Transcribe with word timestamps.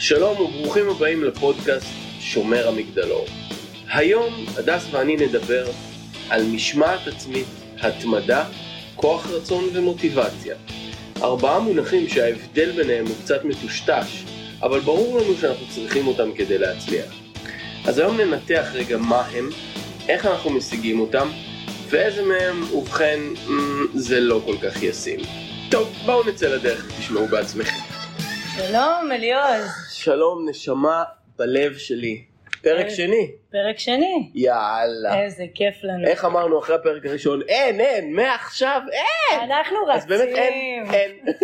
שלום 0.00 0.40
וברוכים 0.40 0.90
הבאים 0.90 1.24
לפודקאסט 1.24 1.86
שומר 2.20 2.68
המגדלור. 2.68 3.26
היום 3.92 4.46
הדס 4.56 4.84
ואני 4.90 5.16
נדבר 5.16 5.66
על 6.30 6.42
משמעת 6.44 7.06
עצמית, 7.06 7.46
התמדה, 7.80 8.44
כוח 8.96 9.30
רצון 9.30 9.64
ומוטיבציה. 9.72 10.56
ארבעה 11.22 11.58
מונחים 11.58 12.08
שההבדל 12.08 12.72
ביניהם 12.72 13.06
הוא 13.06 13.14
קצת 13.24 13.44
מטושטש, 13.44 14.24
אבל 14.62 14.80
ברור 14.80 15.18
לנו 15.18 15.34
שאנחנו 15.40 15.66
צריכים 15.74 16.06
אותם 16.06 16.32
כדי 16.32 16.58
להצליח. 16.58 17.14
אז 17.86 17.98
היום 17.98 18.20
ננתח 18.20 18.66
רגע 18.72 18.96
מה 18.98 19.20
הם, 19.20 19.50
איך 20.08 20.26
אנחנו 20.26 20.50
משיגים 20.50 21.00
אותם, 21.00 21.28
ואיזה 21.88 22.22
מהם, 22.22 22.72
ובכן, 22.74 23.20
זה 23.94 24.20
לא 24.20 24.42
כל 24.46 24.56
כך 24.62 24.82
ישים. 24.82 25.20
טוב, 25.70 25.92
בואו 26.06 26.28
נצא 26.28 26.46
לדרך 26.46 26.84
ותשמעו 26.88 27.26
בעצמכם. 27.26 27.78
שלום 28.56 29.12
אליעוז. 29.12 29.87
שלום 29.98 30.48
נשמה 30.48 31.04
בלב 31.36 31.76
שלי. 31.76 32.24
פרק 32.62 32.84
אה, 32.84 32.90
שני. 32.90 33.30
פרק 33.50 33.78
שני. 33.78 34.30
יאללה. 34.34 35.22
איזה 35.22 35.44
כיף 35.54 35.74
לנו. 35.82 36.06
איך 36.06 36.24
אמרנו 36.24 36.58
אחרי 36.58 36.74
הפרק 36.74 37.06
הראשון? 37.06 37.42
אין, 37.48 37.80
אין, 37.80 38.12
מעכשיו 38.16 38.80
אין! 38.92 39.40
אנחנו 39.50 39.76
אז 39.92 40.06
באמת 40.06 40.28
אין, 40.28 40.82
רצים. 40.82 40.94
אין. 40.94 41.34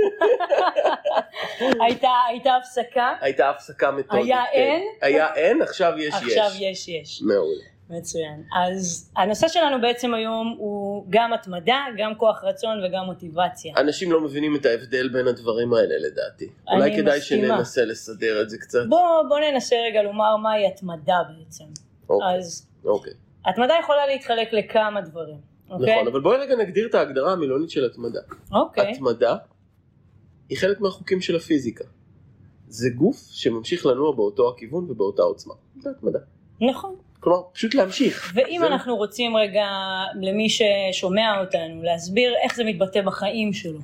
הייתה 1.84 2.08
הייתה 2.28 2.56
הפסקה, 2.56 3.12
הייתה 3.20 3.50
הפסקה 3.50 3.90
מתודית. 3.90 4.24
היה 4.24 4.42
כן. 4.52 4.58
אין? 4.58 4.82
היה 5.02 5.34
אין, 5.34 5.62
עכשיו 5.62 5.92
יש 5.98 6.14
עכשיו 6.14 6.50
יש. 6.54 6.60
יש 6.60 6.88
יש. 6.88 7.22
מעולה. 7.22 7.73
מצוין. 7.90 8.42
אז 8.56 9.10
הנושא 9.16 9.48
שלנו 9.48 9.80
בעצם 9.80 10.14
היום 10.14 10.54
הוא 10.58 11.06
גם 11.10 11.32
התמדה, 11.32 11.84
גם 11.98 12.14
כוח 12.14 12.44
רצון 12.44 12.84
וגם 12.84 13.04
מוטיבציה. 13.04 13.74
אנשים 13.76 14.12
לא 14.12 14.20
מבינים 14.20 14.56
את 14.56 14.66
ההבדל 14.66 15.08
בין 15.08 15.28
הדברים 15.28 15.74
האלה 15.74 15.94
לדעתי. 15.98 16.48
אולי 16.72 16.96
כדאי 16.96 17.18
מסכימה. 17.18 17.46
שננסה 17.46 17.84
לסדר 17.84 18.42
את 18.42 18.50
זה 18.50 18.58
קצת. 18.58 18.86
בוא 18.88 19.22
בוא 19.28 19.38
ננסה 19.38 19.76
רגע 19.88 20.02
לומר 20.02 20.36
מהי 20.36 20.66
התמדה 20.66 21.18
בעצם. 21.28 21.64
אוקיי, 22.08 22.38
אז 22.38 22.66
אוקיי. 22.84 23.12
התמדה 23.44 23.74
יכולה 23.80 24.06
להתחלק 24.06 24.52
לכמה 24.52 25.00
דברים. 25.00 25.38
אוקיי? 25.70 25.94
נכון, 25.94 26.06
אבל 26.06 26.20
בואי 26.20 26.38
רגע 26.38 26.56
נגדיר 26.56 26.86
את 26.86 26.94
ההגדרה 26.94 27.32
המילונית 27.32 27.70
של 27.70 27.84
התמדה. 27.84 28.20
אוקיי. 28.52 28.90
התמדה 28.90 29.36
היא 30.48 30.58
חלק 30.58 30.80
מהחוקים 30.80 31.20
של 31.20 31.36
הפיזיקה. 31.36 31.84
זה 32.68 32.90
גוף 32.90 33.16
שממשיך 33.30 33.86
לנוע 33.86 34.12
באותו 34.12 34.48
הכיוון 34.48 34.90
ובאותה 34.90 35.22
עוצמה. 35.22 35.54
זה 35.80 35.90
התמדה. 35.90 36.18
נכון. 36.60 36.96
כלומר, 37.24 37.42
פשוט 37.52 37.74
להמשיך. 37.74 38.32
ואם 38.34 38.56
זה- 38.60 38.66
אנחנו 38.66 38.96
רוצים 38.96 39.36
רגע 39.36 39.66
למי 40.22 40.46
ששומע 40.50 41.40
אותנו 41.40 41.82
להסביר 41.82 42.34
איך 42.42 42.56
זה 42.56 42.64
מתבטא 42.64 43.00
בחיים 43.02 43.52
שלו. 43.52 43.78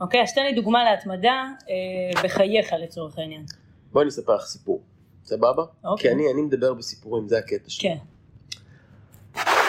אוקיי, 0.00 0.22
אז 0.22 0.34
תן 0.34 0.42
לי 0.44 0.52
דוגמה 0.54 0.84
להתמדה 0.84 1.44
אה, 1.70 2.22
בחייך 2.24 2.72
לצורך 2.82 3.18
העניין. 3.18 3.44
בואי 3.92 4.02
אני 4.02 4.08
אספר 4.08 4.34
לך 4.36 4.44
סיפור. 4.44 4.80
סבבה? 5.24 5.62
אוקיי. 5.84 6.10
כי 6.10 6.14
אני, 6.14 6.32
אני 6.32 6.42
מדבר 6.42 6.74
בסיפורים, 6.74 7.28
זה 7.28 7.38
הקטע 7.38 7.70
שלי. 7.70 7.88
כן. 7.88 7.96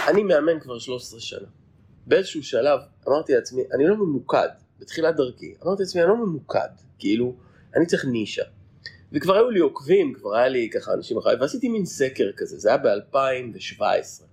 אני 0.08 0.24
מאמן 0.24 0.60
כבר 0.60 0.80
13 0.80 1.20
שנה. 1.20 1.48
באיזשהו 2.08 2.44
שלב 2.44 2.80
אמרתי 3.08 3.34
לעצמי, 3.34 3.62
אני 3.76 3.88
לא 3.88 3.96
ממוקד, 3.96 4.48
בתחילת 4.80 5.16
דרכי, 5.16 5.54
אמרתי 5.66 5.84
לעצמי, 5.84 6.02
אני 6.02 6.10
לא 6.10 6.18
ממוקד, 6.18 6.68
כאילו, 7.00 7.34
אני 7.76 7.86
צריך 7.86 8.06
נישה. 8.06 8.44
וכבר 9.14 9.36
היו 9.36 9.50
לי 9.50 9.60
עוקבים, 9.60 10.14
כבר 10.14 10.36
היה 10.36 10.48
לי 10.48 10.70
ככה 10.74 10.94
אנשים 10.94 11.18
אחריי, 11.18 11.36
ועשיתי 11.40 11.70
מין 11.70 11.86
סקר 11.86 12.32
כזה, 12.38 12.58
זה 12.60 12.70
היה 12.70 12.78
ב-2017. 12.78 14.24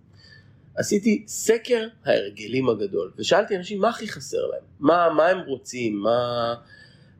עשיתי 0.75 1.25
סקר 1.29 1.87
ההרגלים 2.05 2.69
הגדול, 2.69 3.13
ושאלתי 3.19 3.57
אנשים 3.57 3.81
מה 3.81 3.89
הכי 3.89 4.09
חסר 4.09 4.47
להם, 4.47 4.63
מה, 4.81 5.09
מה 5.17 5.27
הם 5.27 5.39
רוצים, 5.47 5.97
מה, 5.97 6.55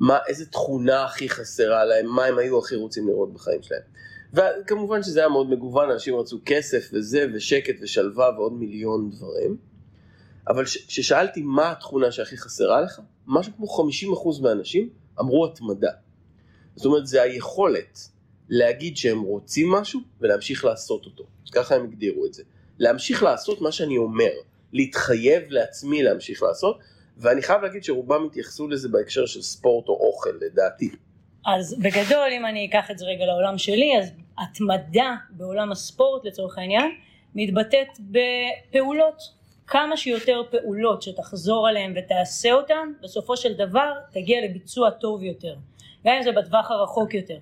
מה, 0.01 0.19
איזה 0.27 0.47
תכונה 0.47 1.05
הכי 1.05 1.29
חסרה 1.29 1.85
להם, 1.85 2.07
מה 2.07 2.25
הם 2.25 2.39
היו 2.39 2.59
הכי 2.59 2.77
רוצים 2.77 3.09
לראות 3.09 3.35
בחיים 3.35 3.63
שלהם. 3.63 3.83
וכמובן 4.33 5.03
שזה 5.03 5.21
היה 5.21 5.29
מאוד 5.29 5.51
מגוון, 5.51 5.91
אנשים 5.91 6.17
רצו 6.17 6.41
כסף 6.47 6.91
וזה, 6.93 7.27
ושקט 7.35 7.75
ושלווה 7.83 8.31
ועוד 8.37 8.53
מיליון 8.53 9.11
דברים. 9.11 9.57
אבל 10.49 10.65
כששאלתי 10.65 11.43
מה 11.43 11.71
התכונה 11.71 12.13
שהכי 12.13 12.37
חסרה 12.37 12.81
לך, 12.81 13.01
משהו 13.27 13.53
כמו 13.57 13.67
50% 14.39 14.43
מהאנשים 14.43 14.89
אמרו 15.21 15.47
התמדה. 15.47 15.91
זאת 16.77 16.87
אומרת, 16.87 17.07
זה 17.07 17.23
היכולת 17.23 18.09
להגיד 18.49 18.97
שהם 18.97 19.21
רוצים 19.21 19.71
משהו 19.71 20.01
ולהמשיך 20.21 20.65
לעשות 20.65 21.05
אותו. 21.05 21.25
ככה 21.53 21.75
הם 21.75 21.85
הגדירו 21.85 22.27
את 22.27 22.35
זה. 22.35 22.43
להמשיך 22.79 23.23
לעשות 23.23 23.61
מה 23.61 23.73
שאני 23.73 23.99
אומר, 23.99 24.31
להתחייב 24.73 25.43
לעצמי 25.49 26.03
להמשיך 26.03 26.43
לעשות, 26.43 26.79
ואני 27.17 27.43
חייב 27.43 27.63
להגיד 27.63 27.85
שרובם 27.85 28.27
התייחסו 28.27 28.69
לזה 28.69 28.89
בהקשר 28.89 29.27
של 29.27 29.43
ספורט 29.43 29.89
או 29.89 29.95
אוכל, 29.95 30.31
לדעתי. 30.41 30.91
אז 31.47 31.77
בגדול 31.79 32.29
אם 32.33 32.47
אני 32.47 32.67
אקח 32.67 32.91
את 32.91 32.99
זה 32.99 33.07
רגע 33.07 33.27
לעולם 33.27 33.59
שלי, 33.59 33.99
אז 33.99 34.13
התמדה 34.39 35.15
בעולם 35.31 35.73
הספורט 35.73 36.25
לצורך 36.25 36.59
העניין, 36.59 36.91
מתבטאת 37.35 37.89
בפעולות. 38.01 39.41
כמה 39.67 39.97
שיותר 39.97 40.43
פעולות 40.51 41.03
שתחזור 41.03 41.69
עליהן 41.69 41.95
ותעשה 41.97 42.53
אותן, 42.53 42.93
בסופו 43.03 43.37
של 43.37 43.53
דבר 43.53 43.93
תגיע 44.13 44.45
לביצוע 44.45 44.91
טוב 44.91 45.23
יותר. 45.23 45.55
גם 46.07 46.15
אם 46.15 46.23
זה 46.23 46.33
בטווח 46.33 46.71
הרחוק 46.71 47.15
יותר. 47.15 47.39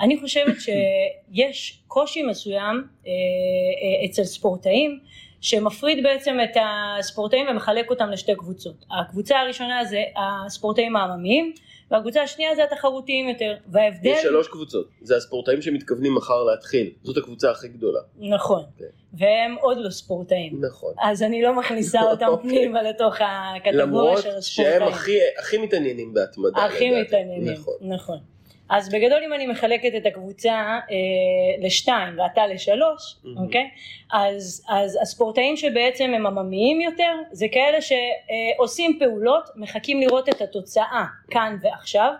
אני 0.00 0.20
חושבת 0.20 0.56
שיש 0.60 1.82
קושי 1.88 2.22
מסוים 2.22 2.84
אה, 3.06 3.10
אה, 3.10 4.04
אצל 4.06 4.24
ספורטאים 4.24 5.00
שמפריד 5.40 6.02
בעצם 6.02 6.38
את 6.44 6.56
הספורטאים 6.60 7.46
ומחלק 7.50 7.90
אותם 7.90 8.10
לשתי 8.10 8.34
קבוצות. 8.34 8.84
הקבוצה 8.90 9.40
הראשונה 9.40 9.84
זה 9.84 10.02
הספורטאים 10.16 10.96
העממיים 10.96 11.52
והקבוצה 11.92 12.22
השנייה 12.22 12.54
זה 12.54 12.64
התחרותיים 12.64 13.28
יותר 13.28 13.54
וההבדל 13.72 14.10
יש 14.10 14.22
שלוש 14.22 14.48
קבוצות, 14.48 14.88
זה 15.00 15.16
הספורטאים 15.16 15.62
שמתכוונים 15.62 16.14
מחר 16.14 16.42
להתחיל, 16.42 16.90
זאת 17.02 17.16
הקבוצה 17.16 17.50
הכי 17.50 17.68
גדולה. 17.68 18.00
נכון 18.18 18.62
כן. 18.78 18.84
והם 19.12 19.56
עוד 19.60 19.78
לא 19.80 19.90
ספורטאים 19.90 20.64
נכון. 20.64 20.94
אז 21.02 21.22
אני 21.22 21.42
לא 21.42 21.58
מכניסה 21.58 22.02
אותם 22.02 22.26
אוקיי. 22.32 22.50
פנימה 22.50 22.82
לתוך 22.82 23.14
הקטגוריה 23.20 23.86
למרות 23.86 24.22
של 24.22 24.30
הספורטאים 24.30 24.78
שהם 24.78 24.88
הכי, 24.88 25.18
הכי 25.38 25.58
מתעניינים 25.58 26.14
בהתמדה. 26.14 26.64
הכי. 26.64 27.00
מתעניינים, 27.00 27.52
נכון. 27.52 27.74
נכון. 27.80 28.18
אז 28.68 28.88
בגדול 28.88 29.18
אם 29.26 29.32
אני 29.32 29.46
מחלקת 29.46 29.92
את 29.96 30.06
הקבוצה 30.06 30.52
אה, 30.52 31.66
לשתיים 31.66 32.18
ואתה 32.18 32.46
לשלוש, 32.46 33.16
מהמם. 33.24 33.38
אוקיי? 33.38 33.70
אז, 34.12 34.64
אז 34.68 34.98
הספורטאים 35.02 35.56
שבעצם 35.56 36.12
הם 36.14 36.26
עממיים 36.26 36.80
יותר, 36.80 37.12
זה 37.32 37.46
כאלה 37.52 37.78
שעושים 37.80 38.98
פעולות, 38.98 39.50
מחכים 39.56 40.00
לראות 40.00 40.28
את 40.28 40.40
התוצאה 40.40 41.04
כאן 41.30 41.56
ועכשיו, 41.62 42.12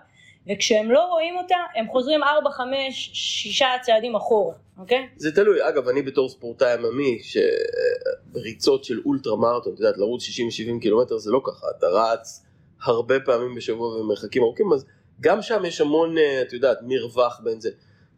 וכשהם 0.51 0.91
לא 0.91 1.05
רואים 1.05 1.37
אותה, 1.37 1.55
הם 1.75 1.87
חוזרים 1.87 2.23
ארבע, 2.23 2.51
חמש, 2.51 3.09
שישה 3.13 3.67
צעדים 3.81 4.15
אחורה, 4.15 4.53
אוקיי? 4.77 5.07
זה 5.15 5.35
תלוי, 5.35 5.69
אגב, 5.69 5.87
אני 5.87 6.01
בתור 6.01 6.29
ספורטאי 6.29 6.73
עממי, 6.73 7.19
שריצות 8.33 8.83
של 8.83 9.01
אולטרה 9.05 9.35
מרתון, 9.35 9.73
את 9.73 9.79
יודעת, 9.79 9.97
לרוץ 9.97 10.23
60-70 10.23 10.81
קילומטר 10.81 11.17
זה 11.17 11.31
לא 11.31 11.41
ככה, 11.43 11.67
אתה 11.77 11.87
רץ 11.87 12.45
הרבה 12.83 13.19
פעמים 13.19 13.55
בשבוע 13.55 13.99
במרחקים 13.99 14.43
ארוכים, 14.43 14.73
אז 14.73 14.85
גם 15.21 15.41
שם 15.41 15.61
יש 15.65 15.81
המון, 15.81 16.17
אה, 16.17 16.41
את 16.41 16.53
יודעת, 16.53 16.77
מרווח 16.81 17.39
בין 17.43 17.61
זה. 17.61 17.69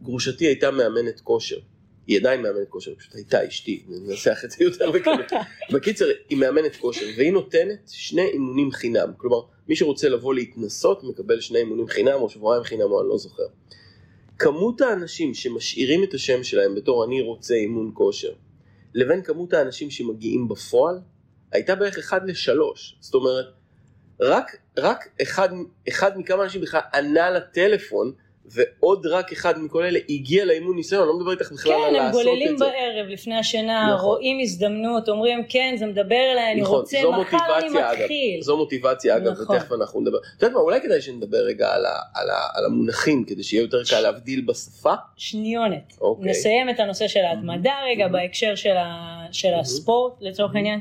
גרושתי 0.01 0.45
הייתה 0.45 0.71
מאמנת 0.71 1.19
כושר, 1.19 1.59
היא 2.07 2.19
עדיין 2.19 2.41
מאמנת 2.41 2.69
כושר, 2.69 2.95
פשוט 2.95 3.15
הייתה 3.15 3.47
אשתי, 3.47 3.83
ננסח 3.87 4.41
את 4.45 4.51
זה 4.51 4.63
יותר 4.63 4.91
בקלות. 4.91 5.31
בקיצר, 5.73 6.05
היא 6.29 6.37
מאמנת 6.37 6.75
כושר, 6.75 7.05
והיא 7.17 7.33
נותנת 7.33 7.79
שני 7.87 8.21
אימונים 8.21 8.71
חינם, 8.71 9.13
כלומר, 9.17 9.41
מי 9.67 9.75
שרוצה 9.75 10.09
לבוא 10.09 10.33
להתנסות 10.33 11.03
מקבל 11.03 11.39
שני 11.41 11.59
אימונים 11.59 11.87
חינם, 11.87 12.21
או 12.21 12.29
שבועיים 12.29 12.63
חינם, 12.63 12.91
או 12.91 13.01
אני 13.01 13.09
לא 13.09 13.17
זוכר. 13.17 13.43
כמות 14.39 14.81
האנשים 14.81 15.33
שמשאירים 15.33 16.03
את 16.03 16.13
השם 16.13 16.43
שלהם 16.43 16.75
בתור 16.75 17.05
אני 17.05 17.21
רוצה 17.21 17.53
אימון 17.53 17.91
כושר, 17.93 18.33
לבין 18.93 19.21
כמות 19.21 19.53
האנשים 19.53 19.89
שמגיעים 19.89 20.47
בפועל, 20.47 20.99
הייתה 21.51 21.75
בערך 21.75 21.99
1 21.99 22.21
ל-3. 22.25 22.51
זאת 22.99 23.13
אומרת, 23.13 23.45
רק, 24.19 24.55
רק 24.77 25.07
אחד, 25.21 25.49
אחד 25.89 26.17
מכמה 26.17 26.43
אנשים 26.43 26.61
בכלל 26.61 26.81
ענה 26.93 27.29
לטלפון, 27.29 28.11
ועוד 28.45 29.05
רק 29.05 29.31
אחד 29.31 29.59
מכל 29.59 29.83
אלה 29.83 29.99
הגיע 30.09 30.45
לאימון 30.45 30.75
ניסיון, 30.75 31.01
אני 31.01 31.09
לא 31.09 31.17
מדבר 31.19 31.31
איתך 31.31 31.51
בכלל 31.51 31.73
על 31.73 31.79
כן, 31.81 31.87
הם 31.87 31.93
לעשות 31.93 32.23
גוללים 32.23 32.53
את 32.53 32.57
זה. 32.57 32.65
בערב 32.65 33.07
לפני 33.07 33.37
השינה, 33.37 33.93
נכון. 33.93 34.05
רואים 34.05 34.37
הזדמנות, 34.41 35.09
אומרים 35.09 35.43
כן, 35.49 35.75
זה 35.77 35.85
מדבר 35.85 36.31
אליי, 36.31 36.51
אני 36.51 36.61
נכון, 36.61 36.79
רוצה, 36.79 36.97
מחר 36.97 37.09
אני 37.09 37.17
מוטיבציה, 37.17 37.91
אגב. 37.91 38.01
מתחיל. 38.01 38.41
זו 38.41 38.57
מוטיבציה 38.57 39.17
אגב, 39.17 39.31
נכון. 39.31 39.55
ותכף 39.55 39.71
אנחנו 39.71 40.01
נדבר. 40.01 40.17
את 40.17 40.41
יודעת 40.41 40.55
מה, 40.55 40.59
אולי 40.59 40.81
כדאי 40.81 41.01
שנדבר 41.01 41.37
רגע 41.37 41.73
על, 41.73 41.85
ה, 41.85 41.99
על, 42.13 42.29
ה, 42.29 42.47
על 42.53 42.65
המונחים, 42.65 43.23
כדי 43.23 43.43
שיהיה 43.43 43.61
יותר 43.61 43.83
קל 43.89 43.99
להבדיל 43.99 44.41
בשפה. 44.41 44.93
שניונת. 45.17 45.93
אוקיי. 46.01 46.29
נסיים 46.31 46.69
את 46.69 46.79
הנושא 46.79 47.07
של 47.07 47.19
ההתמדה 47.19 47.73
רגע 47.91 48.07
בהקשר 48.07 48.55
של, 48.55 48.77
ה, 48.77 49.19
של 49.31 49.53
הספורט 49.53 50.13
לצורך 50.21 50.55
העניין. 50.55 50.79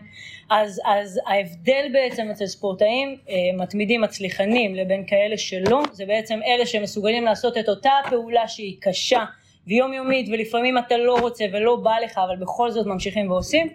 אז, 0.50 0.81
אז 0.85 1.20
ההבדל 1.26 1.87
בעצם 1.93 2.29
אצל 2.31 2.46
ספורטאים 2.46 3.17
אה, 3.29 3.35
מתמידים 3.58 4.00
מצליחנים 4.00 4.75
לבין 4.75 5.05
כאלה 5.06 5.38
שלא, 5.38 5.82
זה 5.93 6.06
בעצם 6.06 6.41
אלה 6.46 6.67
שמסוגלים 6.67 7.25
לעשות 7.25 7.58
את 7.58 7.69
אותה 7.69 7.91
פעולה 8.11 8.49
שהיא 8.49 8.76
קשה 8.81 9.25
ויומיומית 9.67 10.29
ולפעמים 10.32 10.79
אתה 10.79 10.96
לא 10.96 11.17
רוצה 11.20 11.44
ולא 11.52 11.76
בא 11.76 11.94
לך 12.05 12.19
אבל 12.19 12.37
בכל 12.37 12.70
זאת 12.70 12.87
ממשיכים 12.87 13.31
ועושים, 13.31 13.69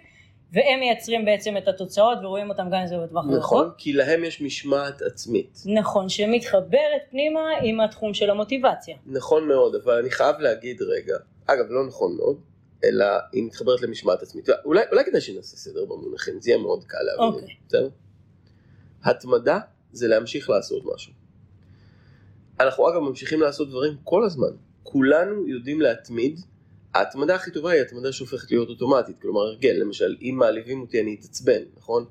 והם 0.52 0.80
מייצרים 0.80 1.24
בעצם 1.24 1.56
את 1.56 1.68
התוצאות 1.68 2.18
ורואים 2.22 2.50
אותם 2.50 2.66
גם 2.70 2.74
אם 2.74 2.86
זה 2.86 2.96
בטווח 2.98 3.24
נכון, 3.24 3.34
הרחוק. 3.34 3.74
כי 3.78 3.92
להם 3.92 4.24
יש 4.24 4.40
משמעת 4.40 5.02
עצמית. 5.02 5.58
נכון, 5.66 6.08
שמתחברת 6.08 7.02
פנימה 7.10 7.40
עם 7.62 7.80
התחום 7.80 8.14
של 8.14 8.30
המוטיבציה. 8.30 8.96
נכון 9.06 9.48
מאוד, 9.48 9.74
אבל 9.84 9.98
אני 9.98 10.10
חייב 10.10 10.36
להגיד 10.38 10.82
רגע, 10.82 11.14
אגב 11.46 11.64
לא 11.68 11.86
נכון 11.86 12.16
מאוד, 12.16 12.36
אלא 12.84 13.04
היא 13.32 13.44
מתחברת 13.44 13.82
למשמעת 13.82 14.22
עצמית. 14.22 14.48
אולי, 14.64 14.82
אולי 14.92 15.04
כדאי 15.04 15.20
שנעשה 15.20 15.56
סדר 15.56 15.84
במונחים, 15.84 16.40
זה 16.40 16.50
יהיה 16.50 16.62
מאוד 16.62 16.84
קל 16.84 16.98
להבין. 17.02 17.24
אוקיי. 17.24 17.56
בסדר? 17.68 17.88
התמדה 19.04 19.58
זה 19.92 20.08
להמשיך 20.08 20.50
לעשות 20.50 20.82
משהו. 20.94 21.12
אנחנו 22.60 22.88
אגב 22.88 22.98
ממשיכים 22.98 23.40
לעשות 23.40 23.68
דברים 23.68 23.96
כל 24.04 24.24
הזמן. 24.24 24.50
כולנו 24.82 25.48
יודעים 25.48 25.80
להתמיד. 25.80 26.40
ההתמדה 26.94 27.34
הכי 27.34 27.50
טובה 27.50 27.70
היא 27.70 27.80
התמדה 27.80 28.12
שהופכת 28.12 28.50
להיות 28.50 28.68
אוטומטית, 28.68 29.18
כלומר 29.18 29.40
הרגל, 29.40 29.72
למשל 29.80 30.16
אם 30.22 30.36
מעליבים 30.38 30.80
אותי 30.80 31.00
אני 31.00 31.16
אתעצבן, 31.20 31.62
נכון? 31.76 32.04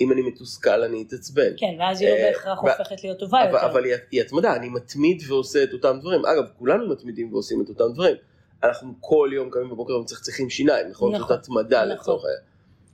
אם 0.00 0.12
אני 0.12 0.22
מתוסכל 0.22 0.82
אני 0.82 1.04
אתעצבן. 1.08 1.52
כן, 1.56 1.76
ואז 1.78 2.00
היא 2.00 2.08
לא 2.10 2.14
אה, 2.14 2.30
בהכרח 2.30 2.58
הופכת 2.58 3.04
להיות 3.04 3.18
טובה 3.18 3.44
אבל, 3.44 3.54
יותר. 3.54 3.66
אבל 3.66 3.84
היא, 3.84 3.94
היא 4.10 4.20
התמדה, 4.20 4.56
אני 4.56 4.68
מתמיד 4.68 5.22
ועושה 5.28 5.62
את 5.62 5.72
אותם 5.72 5.98
דברים. 6.00 6.26
אגב, 6.26 6.44
כולנו 6.58 6.88
מתמידים 6.88 7.32
ועושים 7.32 7.62
את 7.62 7.68
אותם 7.68 7.92
דברים. 7.94 8.16
אנחנו 8.62 8.94
כל 9.00 9.30
יום 9.32 9.50
קמים 9.50 9.70
בבוקר 9.70 9.92
ומצחצחים 9.92 10.50
שיניים, 10.50 10.88
נכון? 10.88 11.14
נכון, 11.14 11.28
זאת 11.28 11.38
התמדה 11.38 11.84
נכון. 11.84 11.96
לצורך 11.96 12.24
העניין. 12.24 12.42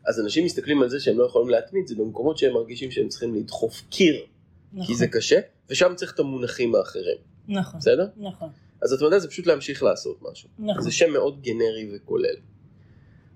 אז 0.06 0.20
אנשים 0.20 0.44
מסתכלים 0.44 0.82
על 0.82 0.88
זה 0.88 1.00
שהם 1.00 1.18
לא 1.18 1.24
יכולים 1.24 1.48
להתמיד, 1.48 1.86
זה 1.86 1.94
במקומות 1.94 2.38
שהם 2.38 2.54
מרגישים 2.54 2.90
שהם 2.90 3.08
צריכים 3.08 3.34
לדחוף 3.34 3.82
קיר, 3.90 4.26
נכון, 4.72 4.86
כי 4.86 4.94
זה 4.94 5.06
קשה, 5.06 5.40
ושם 5.70 5.92
צריך 5.96 6.14
את 6.14 6.18
המונחים 6.18 6.74
האחרים, 6.74 7.16
נכון, 7.48 7.80
בסדר? 7.80 8.06
נכון, 8.16 8.48
אז 8.82 8.92
התמדה 8.92 9.18
זה 9.18 9.28
פשוט 9.28 9.46
להמשיך 9.46 9.82
לעשות 9.82 10.18
משהו. 10.30 10.48
נכון. 10.58 10.82
זה 10.82 10.90
שם 10.90 11.12
מאוד 11.12 11.42
גנרי 11.42 11.90
וכולל. 11.96 12.36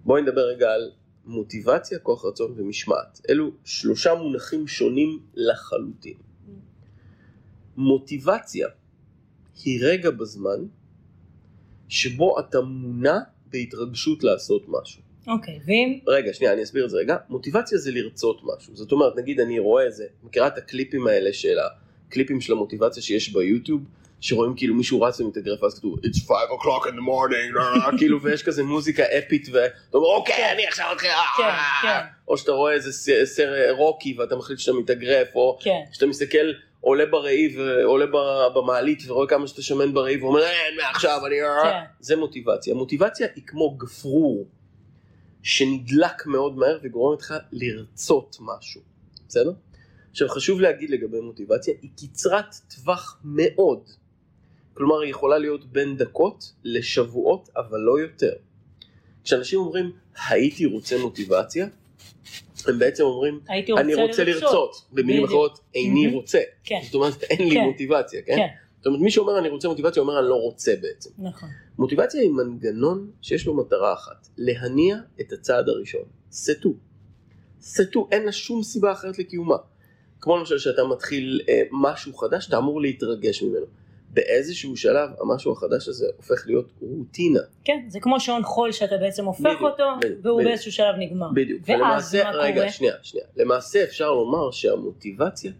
בואי 0.04 0.22
נדבר 0.22 0.40
רגע 0.40 0.70
על 0.70 0.90
מוטיבציה, 1.24 1.98
כוח 1.98 2.24
רצון 2.24 2.54
ומשמעת. 2.56 3.20
אלו 3.30 3.50
שלושה 3.64 4.14
מונחים 4.14 4.66
שונים 4.66 5.20
לחלוטין. 5.34 6.16
מוטיבציה 7.76 8.68
היא 9.64 9.84
רגע 9.84 10.10
בזמן 10.10 10.66
שבו 11.92 12.40
אתה 12.40 12.60
מונע 12.60 13.18
בהתרגשות 13.46 14.24
לעשות 14.24 14.64
משהו. 14.68 15.02
אוקיי, 15.26 15.58
ואם, 15.66 15.98
רגע, 16.06 16.32
שנייה, 16.32 16.52
אני 16.52 16.62
אסביר 16.62 16.84
את 16.84 16.90
זה 16.90 16.96
רגע. 16.96 17.16
מוטיבציה 17.28 17.78
זה 17.78 17.90
לרצות 17.90 18.40
משהו. 18.42 18.76
זאת 18.76 18.92
אומרת, 18.92 19.16
נגיד 19.16 19.40
אני 19.40 19.58
רואה 19.58 19.84
איזה, 19.84 20.04
מכירה 20.22 20.46
את 20.46 20.58
הקליפים 20.58 21.06
האלה 21.06 21.32
של 21.32 21.56
הקליפים 22.08 22.40
של 22.40 22.52
המוטיבציה 22.52 23.02
שיש 23.02 23.32
ביוטיוב, 23.32 23.80
שרואים 24.20 24.54
כאילו 24.56 24.74
מישהו 24.74 25.00
רץ 25.02 25.20
ומתאגרף, 25.20 25.62
ואז 25.62 25.78
כתוב, 25.78 25.98
It's 25.98 26.26
5 26.26 26.28
o'clock 26.28 26.88
in 26.88 26.92
the 26.92 27.06
morning, 27.08 27.58
כאילו, 27.98 28.22
ויש 28.22 28.42
כזה 28.42 28.62
מוזיקה 28.62 29.02
אפית, 29.18 29.48
ואתה 29.52 29.96
אומר, 29.96 30.06
אוקיי, 30.06 30.52
אני 30.52 30.66
עכשיו 30.66 30.86
אתחיל, 30.92 31.10
כן, 31.36 31.42
אה." 31.44 31.82
כן. 31.82 32.06
או 32.28 32.38
שאתה 32.38 32.52
רואה 32.52 32.72
איזה 32.72 32.92
סרט 33.24 33.76
רוקי 33.76 34.16
ואתה 34.18 34.36
מחליט 34.36 34.58
שאתה 34.58 34.76
מתאגרף, 34.78 35.28
או 35.34 35.58
כן, 35.60 35.80
שאתה 35.92 36.06
מסתכל, 36.06 36.52
עולה 36.84 37.06
בראי 37.06 37.56
ועולה 37.56 38.06
במעלית 38.54 39.02
ורואה 39.06 39.28
כמה 39.28 39.46
שאתה 39.46 39.62
שמן 39.62 39.94
בראי 39.94 40.16
ואומר, 40.16 40.42
אין, 40.42 40.76
מעכשיו 40.76 41.26
אני... 41.26 41.36
כן. 41.62 41.84
זה 42.00 42.16
מוטיבציה. 42.16 42.74
מוטיבציה 42.74 43.28
היא 43.34 43.44
כמו 43.46 43.70
גפרור 43.70 44.46
שנדלק 45.42 46.26
מאוד 46.26 46.56
מהר 46.56 46.78
וגורם 46.82 47.18
לך 47.18 47.34
לרצות 47.52 48.36
משהו, 48.40 48.80
בסדר? 49.28 49.52
עכשיו 50.10 50.28
חשוב 50.28 50.60
להגיד 50.60 50.90
לגבי 50.90 51.20
מוטיבציה, 51.20 51.74
היא 51.82 51.90
קצרת 51.96 52.54
טווח 52.74 53.20
מאוד. 53.24 53.90
כלומר 54.74 55.00
היא 55.00 55.10
יכולה 55.10 55.38
להיות 55.38 55.64
בין 55.64 55.96
דקות 55.96 56.52
לשבועות, 56.64 57.48
אבל 57.56 57.78
לא 57.80 58.00
יותר. 58.00 58.32
כשאנשים 59.24 59.58
אומרים 59.58 59.92
הייתי 60.28 60.66
רוצה 60.66 60.98
מוטיבציה, 60.98 61.66
הם 62.68 62.78
בעצם 62.78 63.04
אומרים 63.04 63.40
הייתי 63.48 63.72
רוצה 63.72 63.84
אני 63.84 63.94
רוצה 63.94 64.24
לרצות, 64.24 64.76
במילים 64.92 65.22
בדיוק. 65.22 65.28
אחרות 65.28 65.60
איני. 65.74 66.14
רוצה, 66.14 66.40
כן, 66.64 66.80
זאת 66.84 66.94
אומרת 66.94 67.22
אין 67.22 67.48
לי 67.48 67.54
כן. 67.54 67.64
מוטיבציה, 67.64 68.22
כן? 68.22 68.36
כן, 68.36 68.46
זאת 68.78 68.86
אומרת 68.86 69.00
מי 69.00 69.10
שאומר 69.10 69.38
אני 69.38 69.48
רוצה 69.48 69.68
מוטיבציה 69.68 70.02
אומר 70.02 70.18
אני 70.18 70.28
לא 70.28 70.34
רוצה 70.34 70.74
בעצם. 70.82 71.10
נכון, 71.18 71.48
מוטיבציה 71.78 72.20
היא 72.20 72.30
מנגנון 72.30 73.10
שיש 73.22 73.46
לו 73.46 73.54
מטרה 73.54 73.92
אחת, 73.92 74.28
להניע 74.38 74.96
את 75.20 75.32
הצעד 75.32 75.68
הראשון, 75.68 76.04
סטו. 76.32 76.74
סטו, 77.60 78.08
אין 78.12 78.24
לה 78.24 78.32
שום 78.32 78.62
סיבה 78.62 78.92
אחרת 78.92 79.18
לקיומה. 79.18 79.56
כמו 80.20 80.36
למשל 80.36 80.58
שאתה 80.58 80.84
מתחיל 80.84 81.40
אה, 81.48 81.62
משהו 81.72 82.14
חדש, 82.14 82.48
אתה 82.48 82.58
אמור 82.58 82.80
להתרגש 82.80 83.42
ממנו. 83.42 83.66
באיזשהו 84.12 84.76
שלב 84.76 85.10
המשהו 85.20 85.52
החדש 85.52 85.88
הזה 85.88 86.06
הופך 86.16 86.46
להיות 86.46 86.68
רוטינה. 86.80 87.40
כן, 87.64 87.84
זה 87.88 88.00
כמו 88.00 88.20
שעון 88.20 88.42
חול 88.42 88.72
שאתה 88.72 88.96
בעצם 88.96 89.24
הופך 89.24 89.40
בדיוק, 89.40 89.62
אותו, 89.62 89.84
בדיוק, 90.00 90.18
והוא 90.22 90.36
בדיוק. 90.36 90.48
באיזשהו 90.48 90.72
שלב 90.72 90.94
נגמר. 90.98 91.28
בדיוק. 91.34 91.62
ואז 91.66 91.80
ולמעשה, 91.80 92.24
מה 92.24 92.30
רגע, 92.30 92.54
קורה? 92.60 92.72
שנייה, 92.72 92.94
שנייה. 93.02 93.26
למעשה 93.36 93.84
אפשר 93.84 94.12
לומר 94.12 94.50
שהמוטיבציה 94.50 95.52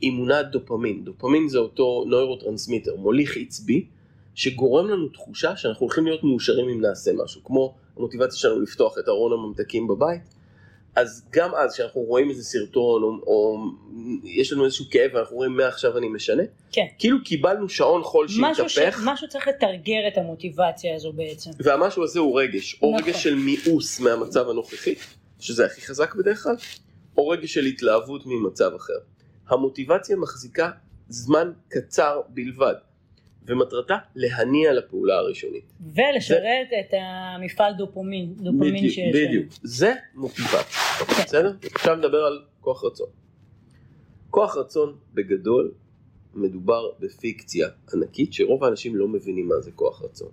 היא 0.00 0.12
מונעת 0.12 0.50
דופמין. 0.50 1.04
דופמין 1.04 1.48
זה 1.48 1.58
אותו 1.58 2.04
נוירוטרנסמיטר, 2.06 2.96
מוליך 2.96 3.36
עצבי, 3.36 3.86
שגורם 4.34 4.88
לנו 4.88 5.08
תחושה 5.08 5.56
שאנחנו 5.56 5.86
הולכים 5.86 6.06
להיות 6.06 6.24
מאושרים 6.24 6.68
אם 6.68 6.80
נעשה 6.80 7.10
משהו. 7.24 7.44
כמו 7.44 7.74
המוטיבציה 7.96 8.38
שלנו 8.38 8.60
לפתוח 8.60 8.98
את 8.98 9.08
ארון 9.08 9.32
הממתקים 9.32 9.88
בבית. 9.88 10.22
אז 10.96 11.26
גם 11.32 11.54
אז 11.54 11.74
כשאנחנו 11.74 12.00
רואים 12.00 12.30
איזה 12.30 12.44
סרטון 12.44 13.02
או, 13.02 13.08
או 13.26 13.58
יש 14.24 14.52
לנו 14.52 14.64
איזשהו 14.64 14.84
כאב 14.90 15.10
ואנחנו 15.14 15.36
רואים 15.36 15.56
מעכשיו 15.56 15.98
אני 15.98 16.08
משנה, 16.08 16.42
כן. 16.72 16.86
כאילו 16.98 17.24
קיבלנו 17.24 17.68
שעון 17.68 18.02
חול 18.02 18.26
משהו, 18.40 18.68
ש... 18.68 18.74
שהתהפך 18.74 19.00
משהו 19.04 19.28
צריך 19.28 19.48
לתרגר 19.48 20.08
את 20.12 20.18
המוטיבציה 20.18 20.96
הזו 20.96 21.12
בעצם. 21.12 21.50
והמשהו 21.58 22.04
הזה 22.04 22.20
הוא 22.20 22.40
רגש, 22.40 22.78
או 22.82 22.94
נכון. 22.94 23.08
רגש 23.08 23.22
של 23.22 23.34
מיאוס 23.34 24.00
מהמצב 24.00 24.48
הנוכחי, 24.48 24.94
שזה 25.40 25.66
הכי 25.66 25.80
חזק 25.80 26.14
בדרך 26.14 26.42
כלל, 26.42 26.56
או 27.16 27.28
רגש 27.28 27.54
של 27.54 27.64
התלהבות 27.64 28.22
ממצב 28.26 28.70
אחר. 28.76 28.98
המוטיבציה 29.48 30.16
מחזיקה 30.16 30.70
זמן 31.08 31.52
קצר 31.68 32.20
בלבד, 32.28 32.74
ומטרתה 33.46 33.96
להניע 34.16 34.72
לפעולה 34.72 35.14
הראשונית. 35.14 35.72
ולשרת 35.80 36.68
את 36.80 36.94
המפעל 37.00 37.72
דופומין, 37.78 38.34
דופמין 38.34 38.74
בדיוק, 38.74 38.94
שיש 38.94 39.14
לנו. 39.14 39.28
בדיוק. 39.28 39.46
זה 39.62 39.94
מוטיבציה, 40.14 40.62
כן. 41.06 41.22
בסדר? 41.24 41.52
עכשיו 41.74 41.96
נדבר 41.96 42.24
על 42.24 42.42
כוח 42.60 42.84
רצון. 42.84 43.08
כוח 44.30 44.56
רצון 44.56 44.96
בגדול 45.14 45.72
מדובר 46.34 46.90
בפיקציה 47.00 47.68
ענקית 47.94 48.32
שרוב 48.32 48.64
האנשים 48.64 48.96
לא 48.96 49.08
מבינים 49.08 49.48
מה 49.48 49.60
זה 49.60 49.70
כוח 49.72 50.02
רצון. 50.02 50.28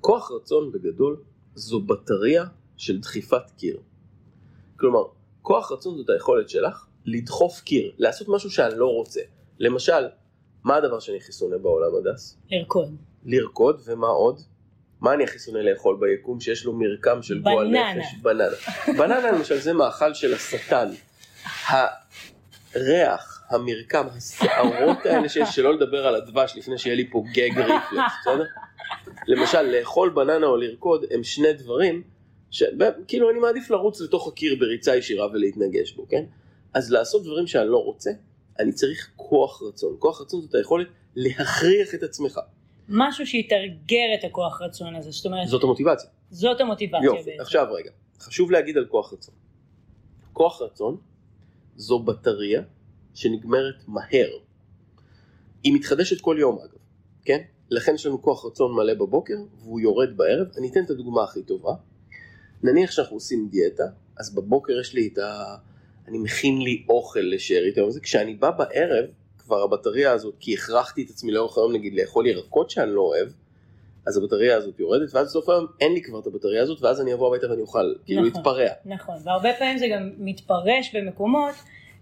כוח 0.00 0.30
רצון 0.30 0.72
בגדול 0.72 1.22
זו 1.54 1.80
בטריה 1.80 2.44
של 2.76 3.00
דחיפת 3.00 3.50
קיר. 3.58 3.80
כלומר, 4.76 5.02
כוח 5.42 5.72
רצון 5.72 5.96
זאת 5.96 6.10
היכולת 6.10 6.48
שלך 6.48 6.86
לדחוף 7.04 7.60
קיר, 7.60 7.92
לעשות 7.98 8.28
משהו 8.28 8.50
שאני 8.50 8.78
לא 8.78 8.86
רוצה. 8.86 9.20
למשל, 9.58 10.02
מה 10.64 10.76
הדבר 10.76 11.00
שאני 11.00 11.16
הכי 11.16 11.32
שונא 11.32 11.56
בעולם 11.56 11.90
הדס? 11.96 12.36
לרקוד. 12.50 12.96
לרקוד, 13.24 13.80
ומה 13.84 14.06
עוד? 14.06 14.40
מה 15.00 15.14
אני 15.14 15.24
הכי 15.24 15.38
שונא 15.38 15.58
לאכול 15.58 15.96
ביקום 16.00 16.40
שיש 16.40 16.64
לו 16.64 16.72
מרקם 16.72 17.22
של 17.22 17.40
גועל. 17.40 17.68
נפש? 17.68 18.14
בננה. 18.22 18.44
בננה 18.98 19.32
למשל 19.32 19.56
זה 19.56 19.72
מאכל 19.72 20.14
של 20.14 20.34
השטן. 20.34 20.88
הריח, 22.74 23.42
המרקם, 23.48 24.06
השערות 24.16 25.06
האלה 25.06 25.28
שיש, 25.28 25.48
שלא 25.48 25.74
לדבר 25.74 26.06
על 26.06 26.14
הדבש 26.14 26.56
לפני 26.56 26.78
שיהיה 26.78 26.96
לי 26.96 27.10
פה 27.10 27.24
גג 27.32 27.58
ריפלקס, 27.58 28.12
בסדר? 28.20 28.44
למשל, 29.26 29.62
לאכול 29.62 30.10
בננה 30.10 30.46
או 30.46 30.56
לרקוד 30.56 31.04
הם 31.10 31.24
שני 31.24 31.52
דברים 31.52 32.02
שכאילו 32.50 33.30
אני 33.30 33.38
מעדיף 33.38 33.70
לרוץ 33.70 34.00
לתוך 34.00 34.28
הקיר 34.28 34.56
בריצה 34.58 34.96
ישירה 34.96 35.26
ולהתנגש 35.32 35.92
בו, 35.92 36.08
כן? 36.08 36.24
אז 36.74 36.92
לעשות 36.92 37.24
דברים 37.24 37.46
שאני 37.46 37.68
לא 37.68 37.76
רוצה, 37.76 38.10
צריך 38.74 39.10
כוח 39.16 39.62
רצון. 39.62 39.96
כוח 39.98 40.20
רצון 40.20 40.40
זאת 40.40 40.54
היכולת 40.54 40.86
להכריח 41.16 41.94
את 41.94 42.02
עצמך. 42.02 42.40
משהו 42.88 43.26
שיתרגר 43.26 44.14
את 44.18 44.24
הכוח 44.24 44.62
רצון 44.62 44.94
הזה, 44.94 45.10
זאת 45.10 45.26
אומרת, 45.26 45.48
זאת 45.48 45.62
המוטיבציה. 45.62 46.10
זאת 46.30 46.60
המוטיבציה 46.60 47.04
יופי, 47.04 47.30
בעצם. 47.30 47.40
עכשיו 47.40 47.66
רגע, 47.72 47.90
חשוב 48.20 48.50
להגיד 48.50 48.76
על 48.76 48.86
כוח 48.86 49.12
רצון. 49.12 49.34
כוח 50.32 50.62
רצון 50.62 50.96
זו 51.76 51.98
בטריה 51.98 52.62
שנגמרת 53.14 53.74
מהר. 53.88 54.28
היא 55.64 55.74
מתחדשת 55.74 56.20
כל 56.20 56.36
יום 56.40 56.58
אגב, 56.58 56.78
כן? 57.24 57.38
לכן 57.70 57.94
יש 57.94 58.06
לנו 58.06 58.22
כוח 58.22 58.46
רצון 58.46 58.76
מלא 58.76 58.94
בבוקר 58.94 59.36
והוא 59.58 59.80
יורד 59.80 60.16
בערב. 60.16 60.46
אני 60.58 60.70
אתן 60.70 60.84
את 60.84 60.90
הדוגמה 60.90 61.24
הכי 61.24 61.42
טובה. 61.42 61.72
נניח 62.62 62.90
שאנחנו 62.90 63.16
עושים 63.16 63.48
דיאטה, 63.50 63.84
אז 64.16 64.34
בבוקר 64.34 64.80
יש 64.80 64.94
לי 64.94 65.10
את 65.12 65.18
ה... 65.18 65.56
אני 66.10 66.18
מכין 66.18 66.62
לי 66.62 66.84
אוכל 66.88 67.20
לשארית 67.20 67.76
היום 67.76 67.88
הזה, 67.88 68.00
כשאני 68.00 68.34
בא 68.34 68.50
בערב, 68.50 69.04
כבר 69.38 69.62
הבטריה 69.62 70.12
הזאת, 70.12 70.34
כי 70.40 70.54
הכרחתי 70.54 71.02
את 71.02 71.10
עצמי 71.10 71.32
לאורך 71.32 71.58
היום 71.58 71.72
נגיד 71.72 71.94
לאכול 71.94 72.26
ירקות 72.26 72.70
שאני 72.70 72.94
לא 72.94 73.00
אוהב, 73.00 73.28
אז 74.06 74.16
הבטריה 74.16 74.56
הזאת 74.56 74.80
יורדת, 74.80 75.14
ואז 75.14 75.26
בסוף 75.26 75.48
היום 75.48 75.66
אין 75.80 75.92
לי 75.92 76.02
כבר 76.02 76.18
את 76.18 76.26
הבטריה 76.26 76.62
הזאת, 76.62 76.82
ואז 76.82 77.00
אני 77.00 77.14
אבוא 77.14 77.28
הביתה 77.28 77.50
ואני 77.50 77.62
אוכל, 77.62 77.94
כאילו 78.04 78.22
נכון. 78.22 78.32
להתפרע. 78.36 78.68
נכון, 78.84 79.14
והרבה 79.24 79.52
פעמים 79.58 79.78
זה 79.78 79.86
גם 79.88 80.10
מתפרש 80.18 80.96
במקומות 80.96 81.54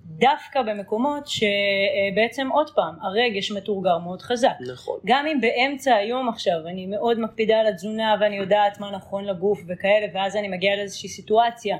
דווקא 0.04 0.62
במקומות 0.62 1.24
שבעצם 1.26 2.48
עוד 2.52 2.70
פעם 2.74 2.94
הרגש 3.02 3.52
מתורגר 3.52 3.98
מאוד 3.98 4.22
חזק. 4.22 4.54
נכון. 4.72 4.98
גם 5.06 5.26
אם 5.26 5.40
באמצע 5.40 5.94
היום 5.94 6.28
עכשיו 6.28 6.66
אני 6.66 6.86
מאוד 6.86 7.20
מקפידה 7.20 7.60
על 7.60 7.66
התזונה 7.66 8.16
ואני 8.20 8.36
יודעת 8.36 8.80
מה 8.80 8.90
נכון 8.90 9.24
לגוף 9.24 9.60
וכאלה 9.68 10.06
ואז 10.14 10.36
אני 10.36 10.48
מגיעה 10.48 10.76
לאיזושהי 10.76 11.08
סיטואציה 11.08 11.76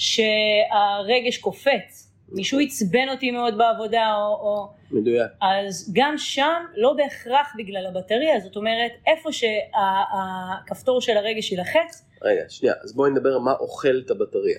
שהרגש 0.00 1.38
קופץ, 1.40 2.12
מישהו 2.28 2.60
עצבן 2.60 3.08
אותי 3.08 3.30
מאוד 3.30 3.58
בעבודה 3.58 4.14
או, 4.16 4.32
או 4.32 4.68
מדויק. 4.90 5.30
אז 5.40 5.92
גם 5.92 6.18
שם 6.18 6.62
לא 6.76 6.92
בהכרח 6.92 7.52
בגלל 7.58 7.86
הבטריה, 7.86 8.40
זאת 8.40 8.56
אומרת 8.56 8.92
איפה 9.06 9.30
שהכפתור 9.32 11.00
של 11.00 11.16
הרגש 11.16 11.52
יילחץ, 11.52 12.04
רגע, 12.22 12.42
שנייה, 12.48 12.74
אז 12.82 12.94
בואי 12.94 13.10
נדבר 13.10 13.38
מה 13.38 13.52
אוכל 13.52 14.02
את 14.06 14.10
הבטריה. 14.10 14.58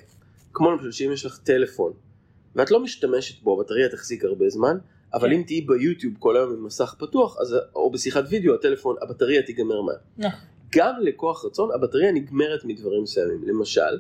כמו 0.54 0.72
למשל 0.72 0.92
שאם 0.92 1.12
יש 1.14 1.26
לך 1.26 1.38
טלפון, 1.38 1.94
ואת 2.56 2.72
לא 2.72 2.80
משתמשת 2.80 3.44
בו, 3.44 3.60
הבטריה 3.60 3.90
תחזיק 3.90 4.24
הרבה 4.24 4.50
זמן, 4.50 4.78
אבל 5.14 5.30
כן. 5.30 5.36
אם 5.36 5.44
תהיי 5.44 5.62
ביוטיוב 5.62 6.14
כל 6.20 6.38
היום 6.38 6.54
עם 6.54 6.66
מסך 6.66 6.96
פתוח, 7.00 7.38
אז, 7.42 7.56
או 7.76 7.92
בשיחת 7.92 8.24
וידאו, 8.30 8.56
הטלפון, 8.56 8.96
הבטריה 9.02 9.42
תיגמר 9.42 9.82
מהר. 9.82 9.96
נכון, 10.18 10.40
גם 10.76 10.94
לכוח 11.02 11.46
רצון, 11.46 11.70
הבטריה 11.76 12.12
נגמרת 12.12 12.66
מדברים 12.66 13.04
מסוימים. 13.04 13.44
למשל, 13.48 14.00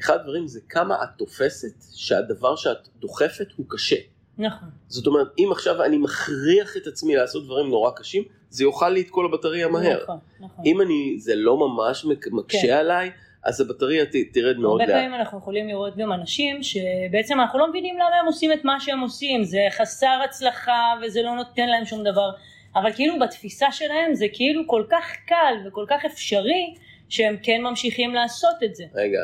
אחד 0.00 0.14
הדברים 0.20 0.46
זה 0.48 0.60
כמה 0.68 0.94
את 1.02 1.08
תופסת 1.18 1.74
שהדבר 1.94 2.56
שאת 2.56 2.88
דוחפת 2.98 3.46
הוא 3.56 3.66
קשה. 3.68 3.96
נכון, 4.38 4.68
זאת 4.88 5.06
אומרת, 5.06 5.26
אם 5.38 5.48
עכשיו 5.52 5.82
אני 5.84 5.98
מכריח 5.98 6.76
את 6.76 6.86
עצמי 6.86 7.16
לעשות 7.16 7.44
דברים 7.44 7.68
נורא 7.70 7.90
קשים, 7.96 8.22
זה 8.50 8.64
יאכל 8.64 8.88
לי 8.88 9.00
את 9.00 9.10
כל 9.10 9.24
הבטריה 9.24 9.68
מהר. 9.68 10.02
נכון, 10.02 10.18
נכון. 10.40 10.64
אם 10.66 10.80
אני, 10.80 11.14
זה 11.18 11.34
לא 11.36 11.56
ממש 11.68 12.04
מק- 12.04 12.28
מקשה 12.32 12.60
כן. 12.66 12.72
עליי, 12.72 13.10
אז 13.44 13.60
הבטריה 13.60 14.06
ת, 14.06 14.12
תרד 14.32 14.56
מאוד 14.56 14.80
הרבה 14.80 14.92
לאט. 14.92 15.02
פעמים 15.02 15.14
אנחנו 15.14 15.38
יכולים 15.38 15.68
לראות 15.68 15.96
גם 15.96 16.12
אנשים 16.12 16.62
שבעצם 16.62 17.40
אנחנו 17.40 17.58
לא 17.58 17.68
מבינים 17.68 17.94
למה 17.96 18.16
הם 18.20 18.26
עושים 18.26 18.52
את 18.52 18.64
מה 18.64 18.80
שהם 18.80 19.00
עושים, 19.00 19.44
זה 19.44 19.58
חסר 19.78 20.20
הצלחה 20.24 20.94
וזה 21.02 21.22
לא 21.22 21.34
נותן 21.36 21.68
להם 21.68 21.84
שום 21.84 22.04
דבר, 22.04 22.30
אבל 22.76 22.92
כאילו 22.92 23.18
בתפיסה 23.18 23.66
שלהם 23.72 24.14
זה 24.14 24.26
כאילו 24.32 24.62
כל 24.66 24.84
כך 24.90 25.04
קל 25.26 25.54
וכל 25.68 25.84
כך 25.88 26.04
אפשרי 26.04 26.74
שהם 27.08 27.36
כן 27.42 27.60
ממשיכים 27.62 28.14
לעשות 28.14 28.54
את 28.64 28.74
זה. 28.74 28.84
רגע, 28.94 29.20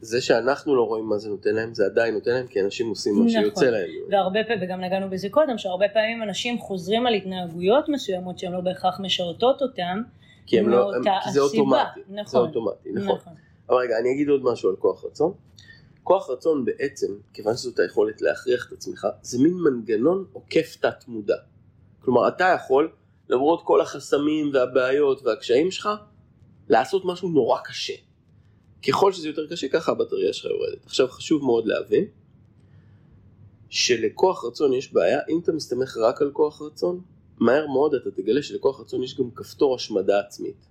זה 0.00 0.20
שאנחנו 0.20 0.76
לא 0.76 0.82
רואים 0.82 1.04
מה 1.04 1.18
זה 1.18 1.28
נותן 1.28 1.54
להם, 1.54 1.74
זה 1.74 1.86
עדיין 1.86 2.14
נותן 2.14 2.30
להם, 2.30 2.46
כי 2.46 2.60
אנשים 2.60 2.88
עושים 2.88 3.14
מה 3.14 3.20
נכון. 3.20 3.30
שיוצא 3.42 3.70
להם. 3.70 3.90
והרבה 4.10 4.44
פעמים, 4.44 4.62
וגם 4.62 4.80
נגענו 4.80 5.10
בזה 5.10 5.28
קודם, 5.28 5.58
שהרבה 5.58 5.88
פעמים 5.88 6.22
אנשים 6.22 6.58
חוזרים 6.58 7.06
על 7.06 7.14
התנהגויות 7.14 7.88
מסוימות 7.88 8.38
שהן 8.38 8.52
לא 8.52 8.60
בהכרח 8.60 9.00
משרתות 9.00 9.62
אותם, 9.62 10.02
כי 10.46 10.58
הם 10.58 10.68
לא, 10.68 10.94
הם, 10.94 11.02
כי 11.02 11.30
זה. 11.32 11.40
אוטומטי. 11.40 12.00
זה 12.08 12.14
נכון. 12.14 12.48
אוטומטי, 12.48 12.92
נכון. 12.92 13.18
אבל 13.68 13.76
רגע, 13.76 13.98
אני 13.98 14.12
אגיד 14.12 14.28
עוד 14.28 14.44
משהו 14.44 14.70
על 14.70 14.76
כוח 14.76 15.04
רצון. 15.04 15.32
כוח 16.02 16.30
רצון 16.30 16.64
בעצם, 16.64 17.06
כיוון 17.32 17.56
שזאת 17.56 17.78
היכולת 17.78 18.22
להכריח 18.22 18.66
את 18.68 18.72
עצמך, 18.72 19.06
זה 19.22 19.38
מין 19.42 19.52
מנגנון 19.52 20.24
עוקף 20.32 20.76
תת 20.80 21.08
מודע. 21.08 21.36
כלומר, 22.00 22.28
אתה 22.28 22.44
יכול, 22.44 22.90
למרות 23.28 23.62
כל 23.64 23.80
החסמים 23.80 24.50
והבעיות 24.54 25.22
והקשיים 25.26 25.70
שלך, 25.70 25.88
לעשות 26.68 27.02
משהו 27.04 27.28
נורא 27.28 27.60
קשה. 27.64 28.07
ככל 28.88 29.12
שזה 29.12 29.28
יותר 29.28 29.46
קשה, 29.46 29.68
ככה 29.68 29.92
הבטריה 29.92 30.32
שלך 30.32 30.44
יורדת. 30.44 30.86
עכשיו, 30.86 31.08
חשוב 31.08 31.44
מאוד 31.44 31.66
להבין, 31.66 32.04
שלכוח 33.68 34.44
רצון 34.44 34.72
יש 34.72 34.92
בעיה, 34.92 35.18
אם 35.28 35.38
אתה 35.42 35.52
מסתמך 35.52 35.96
רק 35.96 36.22
על 36.22 36.30
כוח 36.30 36.62
רצון, 36.62 37.00
מהר 37.38 37.66
מאוד 37.66 37.94
אתה 37.94 38.10
תגלה 38.10 38.42
שלכוח 38.42 38.80
רצון 38.80 39.02
יש 39.02 39.18
גם 39.18 39.30
כפתור 39.30 39.74
השמדה 39.74 40.20
עצמית. 40.20 40.66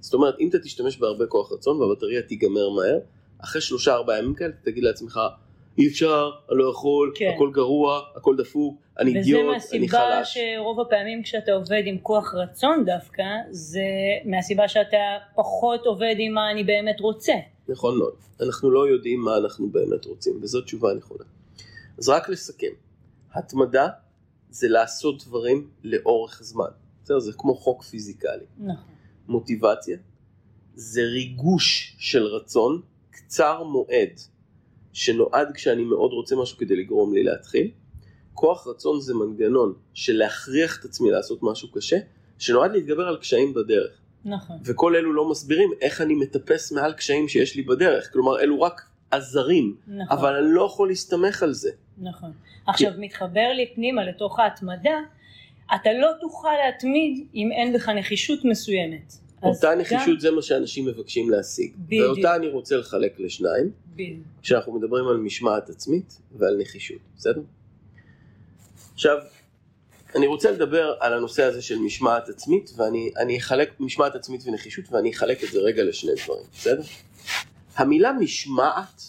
זאת 0.00 0.14
אומרת, 0.14 0.34
אם 0.40 0.48
אתה 0.48 0.58
תשתמש 0.58 0.98
בהרבה 0.98 1.26
כוח 1.26 1.52
רצון 1.52 1.80
והבטריה 1.80 2.22
תיגמר 2.22 2.70
מהר, 2.70 2.98
אחרי 3.38 3.60
שלושה 3.60 3.94
ארבעה 3.94 4.18
ימים 4.18 4.34
כאלה 4.34 4.50
אתה 4.50 4.70
תגיד 4.70 4.84
לעצמך, 4.84 5.20
אי 5.78 5.88
אפשר, 5.88 6.30
אני 6.50 6.58
לא 6.58 6.70
יכול, 6.70 7.12
כן. 7.14 7.32
הכל 7.34 7.50
גרוע, 7.52 8.00
הכל 8.16 8.36
דפוק, 8.36 8.80
אני 8.98 9.10
וזה 9.10 9.18
אידיוט, 9.18 9.40
אני 9.40 9.48
מהסיבה 9.48 9.98
חלש. 9.98 10.38
שרוב 10.38 10.80
הפעמים 10.80 11.22
כשאתה 11.22 11.52
עובד 11.52 11.82
עם 11.84 11.98
כוח 11.98 12.34
רצון 12.34 12.84
דווקא, 12.84 13.24
זה 13.50 13.80
מהסיבה 14.24 14.68
שאתה 14.68 14.96
פחות 15.34 15.86
עובד 15.86 16.14
עם 16.18 16.32
מה 16.34 16.50
אני 16.50 16.64
באמת 16.64 17.00
רוצה. 17.00 17.32
נכון 17.68 17.98
מאוד. 17.98 18.14
אנחנו 18.40 18.70
לא 18.70 18.88
יודעים 18.88 19.20
מה 19.20 19.36
אנחנו 19.36 19.68
באמת 19.68 20.04
רוצים, 20.04 20.32
וזו 20.42 20.60
תשובה 20.60 20.94
נכונה. 20.94 21.24
אז 21.98 22.08
רק 22.08 22.28
לסכם, 22.28 22.72
התמדה 23.34 23.88
זה 24.50 24.68
לעשות 24.68 25.24
דברים 25.26 25.70
לאורך 25.84 26.42
זמן. 26.42 26.68
בסדר? 27.04 27.18
זה 27.18 27.32
כמו 27.32 27.54
חוק 27.54 27.82
פיזיקלי. 27.82 28.44
נכון. 28.58 28.94
מוטיבציה 29.28 29.96
זה 30.74 31.00
ריגוש 31.02 31.96
של 31.98 32.22
רצון 32.22 32.80
קצר 33.10 33.62
מועד 33.62 34.20
שנועד 34.92 35.48
כשאני 35.54 35.84
מאוד 35.84 36.12
רוצה 36.12 36.36
משהו 36.36 36.58
כדי 36.58 36.76
לגרום 36.76 37.14
לי 37.14 37.22
להתחיל. 37.22 37.70
כוח 38.36 38.66
רצון 38.66 39.00
זה 39.00 39.14
מנגנון 39.14 39.74
של 39.94 40.12
להכריח 40.16 40.80
את 40.80 40.84
עצמי 40.84 41.10
לעשות 41.10 41.38
משהו 41.42 41.70
קשה 41.72 41.96
שנועד 42.38 42.72
להתגבר 42.72 43.08
על 43.08 43.16
קשיים 43.16 43.54
בדרך. 43.54 43.90
נכון. 44.24 44.56
וכל 44.64 44.96
אלו 44.96 45.12
לא 45.12 45.30
מסבירים 45.30 45.70
איך 45.80 46.00
אני 46.00 46.14
מטפס 46.14 46.72
מעל 46.72 46.92
קשיים 46.92 47.28
שיש 47.28 47.56
לי 47.56 47.62
בדרך. 47.62 48.12
כלומר 48.12 48.40
אלו 48.40 48.60
רק 48.60 48.80
עזרים, 49.10 49.76
נכון. 49.88 50.18
אבל 50.18 50.34
אני 50.36 50.54
לא 50.54 50.66
יכול 50.66 50.88
להסתמך 50.88 51.42
על 51.42 51.52
זה. 51.52 51.70
נכון. 51.98 52.32
עכשיו 52.66 52.92
מתחבר 52.98 53.52
לי 53.56 53.66
פנימה 53.74 54.04
לתוך 54.04 54.38
ההתמדה, 54.38 54.98
אתה 55.74 55.90
לא 56.00 56.08
תוכל 56.20 56.48
להתמיד 56.66 57.26
אם 57.34 57.48
אין 57.52 57.74
בך 57.74 57.88
נחישות 57.88 58.44
מסוימת. 58.44 59.12
אותה 59.42 59.68
גם- 59.72 59.78
נחישות 59.80 60.20
זה 60.20 60.30
מה 60.30 60.42
שאנשים 60.42 60.86
מבקשים 60.86 61.30
להשיג. 61.30 61.72
בדיוק. 61.78 62.06
ואותה 62.16 62.36
אני 62.36 62.48
רוצה 62.48 62.76
לחלק 62.76 63.20
לשניים. 63.20 63.70
בדיוק. 63.94 64.18
כשאנחנו 64.42 64.72
מדברים 64.72 65.08
על 65.08 65.16
משמעת 65.16 65.68
עצמית 65.70 66.20
ועל 66.38 66.56
נחישות, 66.60 66.98
בסדר? 67.16 67.40
עכשיו, 68.96 69.18
אני 70.14 70.26
רוצה 70.26 70.50
לדבר 70.50 70.94
על 71.00 71.12
הנושא 71.14 71.42
הזה 71.42 71.62
של 71.62 71.78
משמעת 71.78 72.28
עצמית, 72.28 72.70
ואני 72.76 73.10
אני 73.16 73.38
אחלק 73.38 73.80
משמעת 73.80 74.14
עצמית 74.14 74.42
ונחישות, 74.46 74.84
ואני 74.90 75.10
אחלק 75.10 75.44
את 75.44 75.48
זה 75.48 75.58
רגע 75.58 75.84
לשני 75.84 76.10
דברים, 76.24 76.46
בסדר? 76.52 76.82
המילה 77.76 78.12
משמעת 78.12 79.02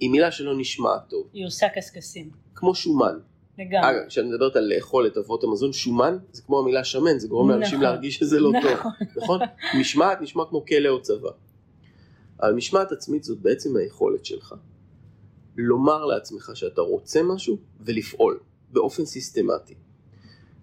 היא 0.00 0.10
מילה 0.10 0.30
שלא 0.30 0.58
נשמעת 0.58 1.08
טוב, 1.08 1.28
היא 1.32 1.46
עושה 1.46 1.66
קשקשים. 1.74 2.30
כמו 2.54 2.74
שומן. 2.74 3.18
לגמרי. 3.58 3.90
אגב, 3.90 4.08
כשאני 4.08 4.28
מדברת 4.28 4.56
על 4.56 4.72
לאכול 4.74 5.06
את 5.06 5.16
אבות 5.16 5.44
המזון, 5.44 5.72
שומן 5.72 6.16
זה 6.32 6.42
כמו 6.42 6.58
המילה 6.58 6.84
שמן, 6.84 7.18
זה 7.18 7.28
גורם 7.28 7.50
לאנשים 7.50 7.74
נכון. 7.74 7.82
להרגיש 7.82 8.16
שזה 8.16 8.40
לא 8.40 8.52
טוב, 8.62 8.72
נכון. 8.72 8.92
נכון? 9.16 9.40
משמעת 9.80 10.20
נשמע 10.20 10.44
כמו 10.48 10.66
כלא 10.66 10.88
או 10.88 11.02
צבא. 11.02 11.30
אבל 12.42 12.52
משמעת 12.52 12.92
עצמית 12.92 13.24
זאת 13.24 13.38
בעצם 13.38 13.76
היכולת 13.76 14.24
שלך 14.24 14.54
לומר 15.58 16.04
לעצמך 16.04 16.50
שאתה 16.54 16.80
רוצה 16.80 17.22
משהו 17.22 17.56
ולפעול 17.80 18.40
באופן 18.70 19.04
סיסטמטי. 19.04 19.74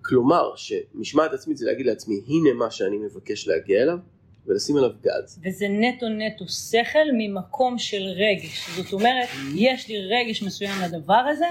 כלומר 0.02 0.56
שמשמעת 0.56 1.34
עצמית 1.34 1.58
זה 1.58 1.66
להגיד 1.66 1.86
לעצמי 1.86 2.16
הנה 2.28 2.54
מה 2.54 2.72
שאני 2.72 2.98
מבקש 2.98 3.48
להגיע 3.48 3.84
אליו 3.84 3.98
ולשים 4.46 4.78
עליו 4.78 4.90
גז. 5.04 5.40
וזה 5.46 5.66
נטו 5.70 6.06
נטו 6.10 6.46
שכל 6.48 7.06
ממקום 7.18 7.78
של 7.78 8.02
רגש. 8.16 8.70
זאת 8.78 8.94
אומרת, 8.94 9.28
יש 9.56 9.88
לי 9.88 9.96
רגש 10.08 10.44
מסוים 10.44 10.72
לדבר 10.86 11.14
הזה. 11.32 11.46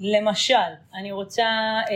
למשל, 0.00 0.54
אני 0.94 1.12
רוצה 1.12 1.42
אה, 1.44 1.86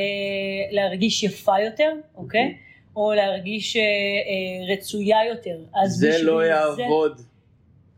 להרגיש 0.71 1.23
יפה 1.23 1.61
יותר, 1.61 1.93
אוקיי? 2.15 2.57
או 2.97 3.13
להרגיש 3.13 3.77
אה, 3.77 3.83
אה, 3.83 4.75
רצויה 4.75 5.19
יותר. 5.31 5.59
זה 5.87 6.23
לא 6.23 6.39
זה- 6.41 6.47
יעבוד. 6.47 7.21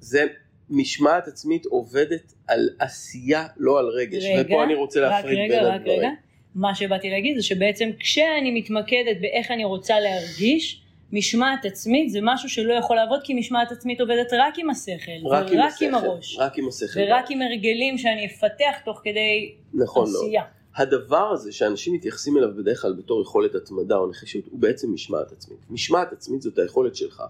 זה 0.01 0.27
משמעת 0.71 1.29
עצמית 1.29 1.67
עובדת 1.67 2.33
על 2.49 2.69
עשייה 2.79 3.47
לא 3.57 3.79
על 3.79 3.87
רגש. 3.87 4.25
רגע, 4.25 4.43
ופה 4.47 4.65
אני 4.65 4.75
רוצה 4.75 5.01
רק 5.01 5.13
להפריד 5.13 5.39
רגע, 5.39 5.59
בין 5.59 5.65
רק 5.65 5.81
הדברים. 5.81 5.99
רגע. 5.99 6.11
מה 6.55 6.75
שבאתי 6.75 7.11
להגיד 7.11 7.37
זה 7.37 7.43
שבעצם 7.43 7.91
כשאני 8.01 8.51
מתמקדת 8.51 9.21
באיך 9.21 9.51
אני 9.51 9.65
רוצה 9.65 10.01
להרגיש, 10.01 10.83
משמעת 11.13 11.65
עצמית 11.65 12.11
זה 12.11 12.19
משהו 12.23 12.49
שלא 12.49 12.75
יכול 12.75 12.97
לעבוד 12.97 13.21
כי 13.25 13.35
משמעת 13.35 13.73
עצמית 13.73 14.01
עובדת 14.01 14.33
רק 14.33 14.59
עם 14.59 14.71
השכל, 14.71 15.27
רק 15.27 15.53
עם 15.53 15.59
ורק 15.59 15.73
השכל, 15.73 15.85
עם 15.85 15.95
הראש, 15.95 16.39
רק 16.39 16.59
עם 16.59 16.69
השכל. 16.69 17.01
ורק 17.01 17.31
עם 17.31 17.43
הרגלים 17.43 17.99
שאני 17.99 18.27
אפתח 18.27 18.79
תוך 18.85 19.01
כדי 19.05 19.55
נכון. 19.75 20.09
עשייה. 20.09 20.43
הדבר 20.77 21.31
הזה 21.33 21.53
שאנשים 21.53 21.95
מתייחסים 21.95 22.37
אליו 22.37 22.49
בדרך 22.57 22.83
כלל 22.83 22.93
בתור 22.93 23.23
יכולת 23.23 23.55
התמדה 23.55 23.97
או 23.97 24.07
נחישות 24.07 24.45
הוא 24.51 24.61
בעצם 24.61 24.95
משמעת 24.95 25.33
עצמית. 25.33 25.59
משמעת 25.71 26.13
עצמית 26.13 26.43
זאת 26.43 26.59
היכולת 26.59 26.97
שלך 26.97 27.23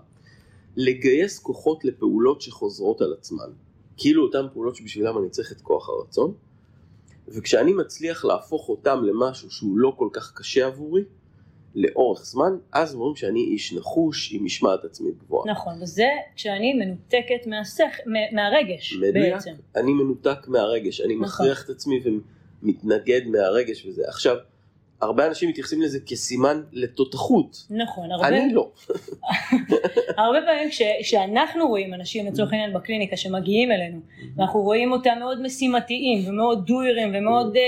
לגייס 0.76 1.38
כוחות 1.38 1.84
לפעולות 1.84 2.40
שחוזרות 2.40 3.00
על 3.00 3.12
עצמן. 3.18 3.50
כאילו 3.96 4.22
אותן 4.26 4.46
פעולות 4.52 4.76
שבשבילן 4.76 5.16
אני 5.16 5.30
צריך 5.30 5.52
את 5.52 5.60
כוח 5.60 5.88
הרצון 5.88 6.34
וכשאני 7.28 7.72
מצליח 7.72 8.24
להפוך 8.24 8.68
אותם 8.68 9.04
למשהו 9.04 9.50
שהוא 9.50 9.78
לא 9.78 9.92
כל 9.96 10.08
כך 10.12 10.32
קשה 10.36 10.66
עבורי 10.66 11.02
לאורך 11.74 12.24
זמן 12.24 12.56
אז 12.72 12.94
אומרים 12.94 13.16
שאני 13.16 13.40
איש 13.40 13.72
נחוש 13.72 14.32
עם 14.32 14.44
משמעת 14.44 14.84
עצמית 14.84 15.14
גבוהה. 15.18 15.50
נכון, 15.52 15.82
וזה 15.82 16.06
כשאני 16.34 16.74
מנותקת 16.74 17.46
מהשכ... 17.46 18.00
מה- 18.06 18.18
מהרגש 18.32 18.96
מדויק. 18.96 19.32
בעצם. 19.34 19.52
אני 19.76 19.92
מנותק 19.92 20.48
מהרגש, 20.48 21.00
אני 21.00 21.14
נכון. 21.16 21.24
מכריח 21.24 21.64
את 21.64 21.70
עצמי 21.70 22.00
ומתנגד 22.62 23.20
מהרגש 23.26 23.86
וזה. 23.86 24.02
עכשיו, 24.08 24.36
הרבה 25.00 25.26
אנשים 25.26 25.48
מתייחסים 25.48 25.82
לזה 25.82 25.98
כסימן 26.06 26.62
לתותחות. 26.72 27.66
נכון, 27.70 28.12
הרבה, 28.12 28.28
אני 28.28 28.52
לא. 28.54 28.70
הרבה 30.16 30.38
פעמים 30.46 30.70
כש, 30.70 30.82
כשאנחנו 31.00 31.68
רואים 31.68 31.94
אנשים 31.94 32.26
לצורך 32.26 32.52
העניין 32.52 32.72
בקליניקה 32.72 33.16
שמגיעים 33.16 33.72
אלינו 33.72 34.00
ואנחנו 34.36 34.60
רואים 34.60 34.92
אותם 34.92 35.14
מאוד 35.18 35.42
משימתיים 35.42 36.28
ומאוד 36.28 36.66
דוירים 36.66 37.12
ומאוד 37.14 37.56
אה, 37.56 37.62
אה, 37.62 37.66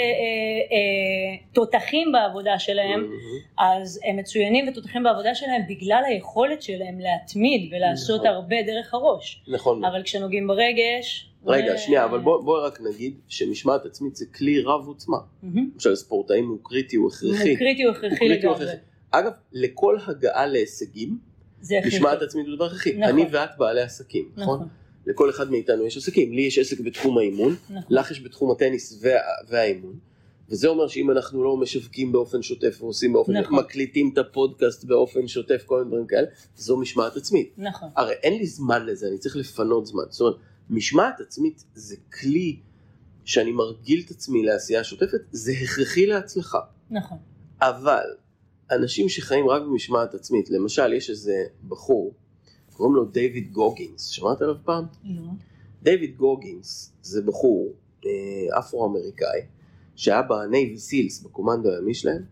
אה, 0.72 1.36
תותחים 1.52 2.12
בעבודה 2.12 2.58
שלהם 2.58 3.10
אז 3.58 4.00
הם 4.04 4.16
מצוינים 4.16 4.68
ותותחים 4.68 5.02
בעבודה 5.02 5.34
שלהם 5.34 5.62
בגלל 5.68 6.02
היכולת 6.06 6.62
שלהם 6.62 7.00
להתמיד 7.00 7.72
ולעשות 7.72 8.20
נכון. 8.20 8.34
הרבה 8.34 8.56
דרך 8.66 8.94
הראש 8.94 9.42
נכון. 9.48 9.84
אבל 9.84 10.02
כשנוגעים 10.02 10.46
ברגש 10.46 11.28
רגע, 11.46 11.78
שנייה, 11.78 12.04
אבל 12.04 12.18
בואי 12.18 12.44
בוא 12.44 12.66
רק 12.66 12.80
נגיד 12.80 13.14
שמשמעת 13.28 13.86
עצמית 13.86 14.16
זה 14.16 14.26
כלי 14.26 14.60
רב 14.60 14.86
עוצמה. 14.86 15.18
למשל 15.74 15.94
ספורטאים 15.94 16.48
הוא 16.48 16.58
קריטי, 16.62 16.96
הוא 16.96 17.08
הכרחי. 17.08 17.50
הוא 17.50 17.58
קריטי 17.58 17.82
הוא 17.82 17.92
הכרחי 17.92 18.28
לגמרי. 18.28 18.66
אגב, 19.10 19.32
לכל 19.52 19.96
הגעה 20.06 20.46
להישגים, 20.46 21.18
משמעת 21.86 22.22
עצמית 22.22 22.46
הוא 22.46 22.56
דבר 22.56 22.64
הכרחי. 22.64 22.92
נכון. 22.92 23.02
אני 23.02 23.26
ואת 23.32 23.50
בעלי 23.58 23.80
עסקים, 23.80 24.30
נכון? 24.36 24.56
נכון 24.56 24.68
לכל 25.08 25.30
אחד 25.30 25.50
מאיתנו 25.50 25.86
יש 25.86 25.96
עסקים. 25.96 26.32
לי 26.32 26.42
יש 26.42 26.58
עסק 26.58 26.80
בתחום 26.80 27.18
האימון, 27.18 27.56
נכון 27.70 27.96
לך 27.96 28.10
יש 28.10 28.20
בתחום 28.20 28.50
הטניס 28.50 28.98
וה, 29.02 29.12
והאימון. 29.48 29.98
וזה 30.50 30.68
אומר 30.68 30.88
שאם 30.88 31.10
אנחנו 31.10 31.44
לא 31.44 31.56
משווקים 31.56 32.12
באופן 32.12 32.42
שוטף 32.42 32.78
ועושים 32.80 33.12
באופן, 33.12 33.36
נכון. 33.36 33.58
מקליטים 33.58 34.10
את 34.12 34.18
הפודקאסט 34.18 34.84
באופן 34.84 35.28
שוטף, 35.28 35.62
כל 35.66 35.78
מיני 35.78 35.88
דברים 35.88 36.06
כאלה, 36.06 36.26
זו 36.56 36.76
משמעת 36.76 37.16
עצמית. 37.16 37.52
נכון 37.58 37.88
הרי 37.96 38.14
אין 38.22 38.38
לי 38.38 38.46
זמן 38.46 38.86
לזה, 38.86 39.08
אני 39.08 39.18
צריך 39.18 39.36
לפנות 39.36 39.86
זמן. 39.86 40.02
זאת 40.08 40.20
אומרת, 40.20 40.36
משמעת 40.70 41.20
עצמית 41.20 41.64
זה 41.74 41.96
כלי 42.20 42.60
שאני 43.24 43.52
מרגיל 43.52 44.02
את 44.06 44.10
עצמי 44.10 44.42
לעשייה 44.42 44.84
שוטפת, 44.84 45.20
זה 45.30 45.52
הכרחי 45.52 46.06
להצלחה. 46.06 46.60
נכון 46.90 47.18
אבל 47.60 48.04
אנשים 48.70 49.08
שחיים 49.08 49.48
רק 49.48 49.62
במשמעת 49.62 50.14
עצמית, 50.14 50.50
למשל 50.50 50.92
יש 50.92 51.10
איזה 51.10 51.44
בחור, 51.68 52.12
קוראים 52.72 52.94
לו 52.94 53.04
דיוויד 53.04 53.52
גוגינס, 53.52 54.06
שמעת 54.06 54.42
עליו 54.42 54.54
פעם? 54.64 54.84
לא 55.04 55.22
דיוויד 55.82 56.16
גוגינס 56.16 56.92
זה 57.02 57.22
בחור 57.22 57.72
אה, 58.06 58.58
אפרו-אמריקאי 58.58 59.40
שהיה 59.96 60.22
ב 60.22 60.33
Navy 60.33 60.78
SEALs, 60.78 61.22
בקומנדו 61.22 61.70
הימי 61.70 61.94
שלהם, 61.94 62.22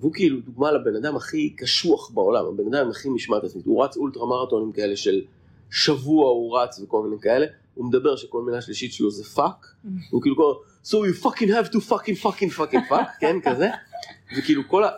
והוא 0.00 0.12
כאילו 0.12 0.40
דוגמה 0.40 0.72
לבן 0.72 0.96
אדם 0.96 1.16
הכי 1.16 1.50
קשוח 1.50 2.10
בעולם, 2.10 2.44
הבן 2.46 2.74
אדם 2.74 2.90
הכי 2.90 3.08
משמעת 3.08 3.44
עצמית, 3.44 3.66
הוא 3.66 3.84
רץ 3.84 3.96
אולטרה 3.96 4.26
מרתונים 4.26 4.72
כאלה 4.72 4.96
של 4.96 5.24
שבוע 5.70 6.30
הוא 6.30 6.58
רץ 6.58 6.80
וכל 6.80 7.02
מיני 7.02 7.20
כאלה, 7.22 7.46
הוא 7.76 7.86
מדבר 7.86 8.16
שכל 8.16 8.42
מילה 8.42 8.60
שלישית 8.60 8.92
שלו 8.92 9.10
זה 9.10 9.24
fuck, 9.24 9.66
הוא 10.10 10.22
כאילו 10.22 10.36
כל 10.36 10.54
so 10.84 10.94
you 10.94 11.24
fucking 11.24 11.48
have 11.48 11.72
to 11.72 11.78
fucking 11.90 12.24
fucking 12.24 12.58
fucking 12.58 12.90
fuck, 12.90 13.08
כן 13.20 13.36
כזה, 13.44 13.68
וכאילו 14.38 14.62
כל 14.68 14.84
ה... 14.84 14.90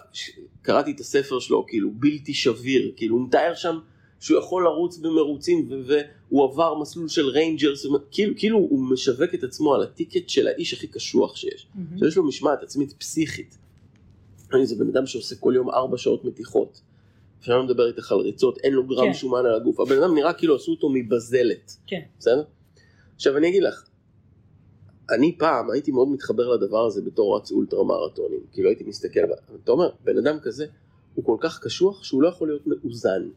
קראתי 0.63 0.91
את 0.91 1.01
הספר 1.01 1.39
שלו, 1.39 1.67
כאילו 1.69 1.91
בלתי 1.95 2.35
שביר, 2.35 2.93
כאילו 2.97 3.17
הוא 3.17 3.27
מתאר 3.27 3.55
שם 3.55 3.79
שהוא 4.21 4.39
יכול 4.39 4.65
לרוץ 4.65 4.99
במרוצים 4.99 5.69
והוא 5.87 6.45
עבר 6.45 6.79
מסלול 6.79 7.09
של 7.09 7.29
ריינג'רס, 7.29 7.87
כאילו, 8.11 8.35
כאילו 8.37 8.59
הוא 8.59 8.91
משווק 8.93 9.35
את 9.35 9.45
עצמו 9.45 9.75
על 9.75 9.83
ה 9.83 9.89
ticket 9.89 10.29
של 10.29 10.49
האיש 10.49 10.73
הכי 10.73 10.87
קשוח 10.87 11.37
שיש, 11.37 11.67
מהמם. 11.75 11.99
שיש 11.99 12.17
לו 12.17 12.29
משמעת 12.29 12.63
עצמית 12.63 12.93
פסיכית. 12.93 13.59
אני 14.55 14.67
זה 14.67 14.77
בן 14.77 14.89
אדם 14.89 15.07
שעושה 15.07 15.37
כל 15.37 15.53
יום 15.57 15.71
ארבע 15.71 15.99
שעות 15.99 16.25
מתיחות. 16.25 16.81
אפשר 17.41 17.63
מדבר 17.63 17.89
איתך 17.89 18.13
על 18.13 18.19
ריצות, 18.19 18.59
אין 18.59 18.73
לו 18.73 18.87
גרם 18.87 19.07
כן. 19.07 19.15
שומן 19.15 19.47
על 19.47 19.55
הגוף, 19.55 19.81
הבן 19.81 20.03
אדם 20.03 20.15
נראה 20.15 20.33
כאילו 20.33 20.57
עשו 20.57 20.73
אותו 20.73 20.89
מבזלת, 20.89 21.77
כן 21.87 22.01
בסדר? 22.19 22.43
עכשיו 23.19 23.37
אני 23.37 23.49
אגיד 23.49 23.63
לך, 23.63 23.85
אני 25.11 25.37
פעם 25.39 25.71
הייתי 25.71 25.91
מאוד 25.91 26.09
מתחבר 26.09 26.49
לדבר 26.49 26.87
הזה 26.87 27.03
בתור 27.03 27.37
רץ 27.37 27.53
אולטרה 27.53 27.85
מרתונים, 27.85 28.41
כאילו 28.53 28.69
הייתי 28.69 28.85
מסתכל, 28.85 29.21
אתה 29.65 29.73
אומר, 29.73 29.91
בן 30.05 30.19
אדם 30.19 30.41
כזה 30.43 30.67
הוא 31.15 31.25
כל 31.25 31.37
כך 31.41 31.61
קשוח 31.63 32.05
שהוא 32.05 32.23
לא 32.23 32.29
יכול 32.29 32.49
להיות 32.49 32.67
מאוזן. 32.67 33.29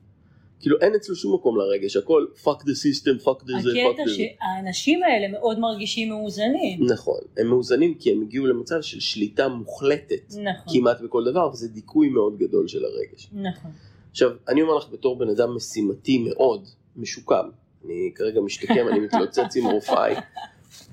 כאילו 0.60 0.78
אין 0.82 0.96
אצלו 0.96 1.16
שום 1.16 1.36
מקום 1.36 1.58
לרגש, 1.58 1.96
הכל 1.96 2.26
fuck 2.44 2.60
the 2.60 2.76
system, 2.86 3.24
fuck 3.24 3.44
the 3.44 3.62
זה, 3.62 3.70
fuck 3.70 3.92
הקטע 3.92 4.04
the 4.04 4.10
זה. 4.10 4.16
שהאנשים 4.16 5.04
האלה 5.04 5.28
מאוד 5.28 5.60
מרגישים 5.60 6.10
מאוזנים. 6.10 6.86
נכון, 6.86 7.20
הם 7.38 7.48
מאוזנים 7.48 7.96
כי 7.96 8.12
הם 8.12 8.22
הגיעו 8.22 8.46
למצב 8.46 8.82
של 8.82 9.00
שליטה 9.00 9.48
מוחלטת 9.48 10.28
נכון, 10.30 10.74
כמעט 10.74 11.02
בכל 11.02 11.24
דבר, 11.26 11.50
וזה 11.54 11.68
דיכוי 11.68 12.10
מאוד 12.10 12.38
גדול 12.38 12.68
של 12.68 12.86
הרגש. 12.86 13.30
נכון. 13.34 13.72
עכשיו, 14.12 14.32
אני 14.48 14.62
אומר 14.62 14.76
לך 14.76 14.90
בתור 14.90 15.18
בן 15.18 15.30
אדם 15.30 15.56
משימתי 15.56 16.18
מאוד, 16.18 16.68
משוקם, 16.96 17.50
אני 17.86 18.12
כרגע 18.16 18.42
משתקם, 18.42 18.88
אני 18.92 19.00
מתלוצץ 19.00 19.56
עם 19.56 19.66
רופאי, 19.66 20.16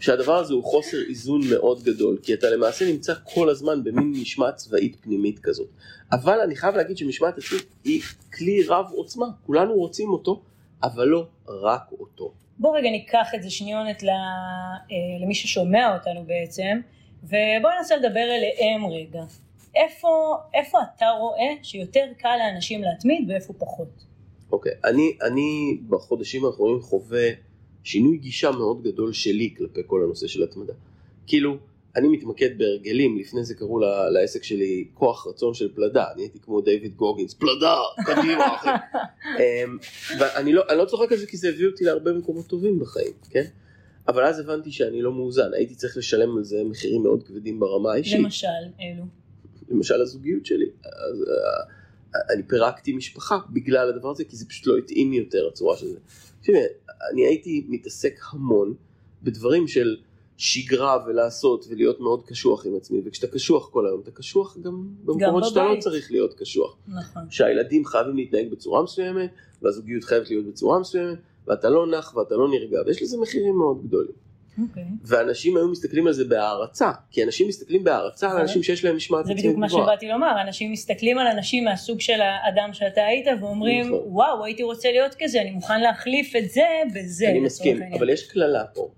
שהדבר 0.01 0.37
הזה 0.37 0.55
הוא 0.55 0.65
חוסר 0.65 0.97
איזון 1.09 1.41
מאוד 1.51 1.83
גדול, 1.83 2.19
כי 2.23 2.35
אתה 2.35 2.51
למעשה 2.51 2.93
נמצא 2.93 3.15
כל 3.35 3.49
הזמן 3.49 3.85
במין 3.85 4.13
משמעת 4.21 4.57
צבאית 4.57 4.97
פנימית 5.01 5.39
כזאת. 5.39 5.69
אבל 6.13 6.41
אני 6.41 6.57
חייב 6.57 6.77
להגיד 6.77 6.97
שמשמעת 6.97 7.39
עצמית 7.39 7.67
היא 7.85 8.03
כלי 8.39 8.63
רב 8.69 8.87
עוצמה, 8.91 9.27
כולנו 9.47 9.75
רוצים 9.75 10.11
אותו, 10.11 10.43
אבל 10.83 11.05
לא 11.05 11.27
רק 11.49 11.83
אותו. 12.01 12.33
בוא 12.59 12.79
רגע 12.79 12.91
ניקח 12.91 13.29
את 13.35 13.43
זה 13.43 13.51
שניונת 13.51 14.05
אה, 14.05 14.09
למי 15.23 15.35
ששומע 15.35 15.95
אותנו 15.95 16.25
בעצם, 16.25 16.81
ובוא 17.23 17.71
ננסה 17.79 17.97
לדבר 17.97 18.21
אליהם 18.21 18.87
רגע. 18.87 19.25
איפה, 19.75 20.37
איפה 20.55 20.79
אתה 20.97 21.07
רואה 21.21 21.51
שיותר 21.63 22.05
קל 22.19 22.37
לאנשים 22.39 22.83
להתמיד 22.83 23.31
ואיפה 23.31 23.53
פחות? 23.59 24.08
אוקיי, 24.53 24.73
אני, 24.85 25.17
אני 25.23 25.79
בחודשים 25.89 26.45
האחרונים 26.45 26.81
חווה 26.81 27.29
שינוי 27.85 28.17
גישה 28.17 28.51
מאוד 28.51 28.83
גדול 28.83 29.13
שלי 29.13 29.55
כלפי 29.57 29.81
כל 29.87 30.03
הנושא 30.05 30.27
של 30.27 30.43
התמדה. 30.43 30.73
כאילו, 31.27 31.57
אני 31.97 32.09
מתמקד 32.09 32.59
בהרגלים, 32.59 33.19
לפני 33.19 33.45
זה 33.45 33.55
קראו 33.55 33.79
ל- 33.81 34.09
לעסק 34.13 34.45
שלי 34.45 34.89
כוח 34.95 35.27
רצון 35.27 35.55
של 35.55 35.75
פלדה, 35.75 36.05
אני 36.15 36.23
הייתי 36.23 36.39
כמו 36.41 36.61
דיוויד 36.61 36.97
גוגינס, 36.97 37.35
פלדה, 37.35 37.77
קדימה 38.07 38.55
אחי. 38.57 38.69
אמ, 39.41 39.79
ואני 40.21 40.53
לא, 40.53 40.63
לא 40.77 40.85
צוחק 40.85 41.13
על 41.13 41.19
זה 41.19 41.27
כי 41.27 41.37
זה 41.37 41.49
הביא 41.49 41.67
אותי 41.67 41.85
להרבה 41.85 42.13
מקומות 42.13 42.47
טובים 42.47 42.79
בחיים, 42.79 43.13
כן? 43.31 43.45
אבל 44.09 44.25
אז 44.25 44.39
הבנתי 44.39 44.73
שאני 44.73 45.03
לא 45.03 45.13
מאוזן, 45.13 45.55
הייתי 45.55 45.75
צריך 45.75 45.97
לשלם 45.97 46.37
על 46.37 46.45
זה 46.45 46.65
מחירים 46.65 47.03
מאוד 47.03 47.23
כבדים 47.23 47.61
ברמה 47.61 47.93
האישית. 47.93 48.21
למשל, 48.21 48.47
אלו. 48.81 49.05
למשל 49.69 50.01
הזוגיות 50.03 50.47
שלי. 50.47 50.67
אז, 50.85 51.23
אה, 51.23 51.78
אני 52.15 52.43
פירקתי 52.43 52.93
משפחה 52.93 53.39
בגלל 53.51 53.89
הדבר 53.89 54.11
הזה, 54.11 54.25
כי 54.25 54.37
זה 54.37 54.47
פשוט 54.49 54.67
לא 54.67 54.77
התאים 54.77 55.11
לי 55.11 55.17
יותר 55.17 55.49
הצורה 55.53 55.77
של 55.77 55.87
זה. 55.87 55.99
תראה, 56.43 56.65
אני 57.13 57.27
הייתי 57.27 57.67
מתעסק 57.69 58.15
המון 58.33 58.75
בדברים 59.23 59.69
של 59.69 59.97
שגרה 60.37 61.05
ולעשות 61.07 61.67
ולהיות 61.69 62.01
מאוד 62.01 62.23
קשוח 62.27 62.67
עם 62.67 62.77
עצמי, 62.77 63.03
וכשאתה 63.05 63.27
קשוח 63.27 63.69
כל 63.69 63.87
היום, 63.87 64.01
אתה 64.01 64.11
קשוח 64.11 64.59
גם 64.59 64.89
במקומות 65.05 65.45
שאתה 65.45 65.65
לא. 65.65 65.81
צריך 65.81 66.11
להיות 66.11 66.35
קשוח. 66.35 66.77
נכון. 66.89 67.23
שהילדים 67.31 67.85
חייבים 67.85 68.17
להתנהג 68.17 68.51
בצורה 68.51 68.83
מסוימת, 68.83 69.31
והזוגיות 69.63 70.05
חייבת 70.05 70.31
להיות 70.31 70.47
בצורה 70.47 70.79
מסוימת, 70.79 71.19
ואתה 71.47 71.71
לא 71.71 71.87
נח 71.87 72.17
ואתה 72.17 72.35
לא 72.35 72.49
נרגע, 72.49 72.79
ויש 72.87 73.03
לזה 73.03 73.19
מחירים 73.19 73.57
מאוד 73.57 73.83
גדולים. 73.87 74.28
אוקיי. 74.63 74.85
ואנשים 75.05 75.57
היו 75.57 75.69
מסתכלים 75.69 76.07
על 76.07 76.13
זה 76.13 76.25
בהערצה, 76.25 76.91
כי 77.11 77.25
אנשים 77.25 77.49
מסתכלים 77.49 77.85
בהערצה 77.85 78.31
על 78.31 78.37
אנשים 78.37 78.63
שיש 78.63 78.85
להם 78.85 78.97
משמעת 78.97 79.25
זה 79.25 79.33
עצמית 79.33 79.45
בדיוק 79.45 79.59
מה 79.59 79.67
גבוהה. 79.67 79.85
שבאתי 79.85 80.09
לומר, 80.09 80.43
אנשים 80.47 80.73
מסתכלים 80.73 81.19
על 81.19 81.27
אנשים 81.27 81.65
מהסוג 81.65 82.01
של 82.01 82.21
האדם 82.21 82.73
שאתה 82.73 83.01
היית 83.05 83.27
ואומרים, 83.41 83.87
נכון. 83.87 84.01
וואו, 84.07 84.45
הייתי 84.45 84.63
רוצה 84.63 84.91
להיות 84.91 85.15
כזה, 85.23 85.41
אני 85.41 85.51
מוכן 85.51 85.81
להחליף 85.81 86.37
את 86.37 86.51
זה 86.51 86.67
בזה. 86.95 87.29
אני 87.29 87.41
מסכים, 87.41 87.77
העניין." 87.77 87.95
אבל 87.95 88.11
יש 88.11 88.31
קללה 88.31 88.65
פה. 88.75 88.89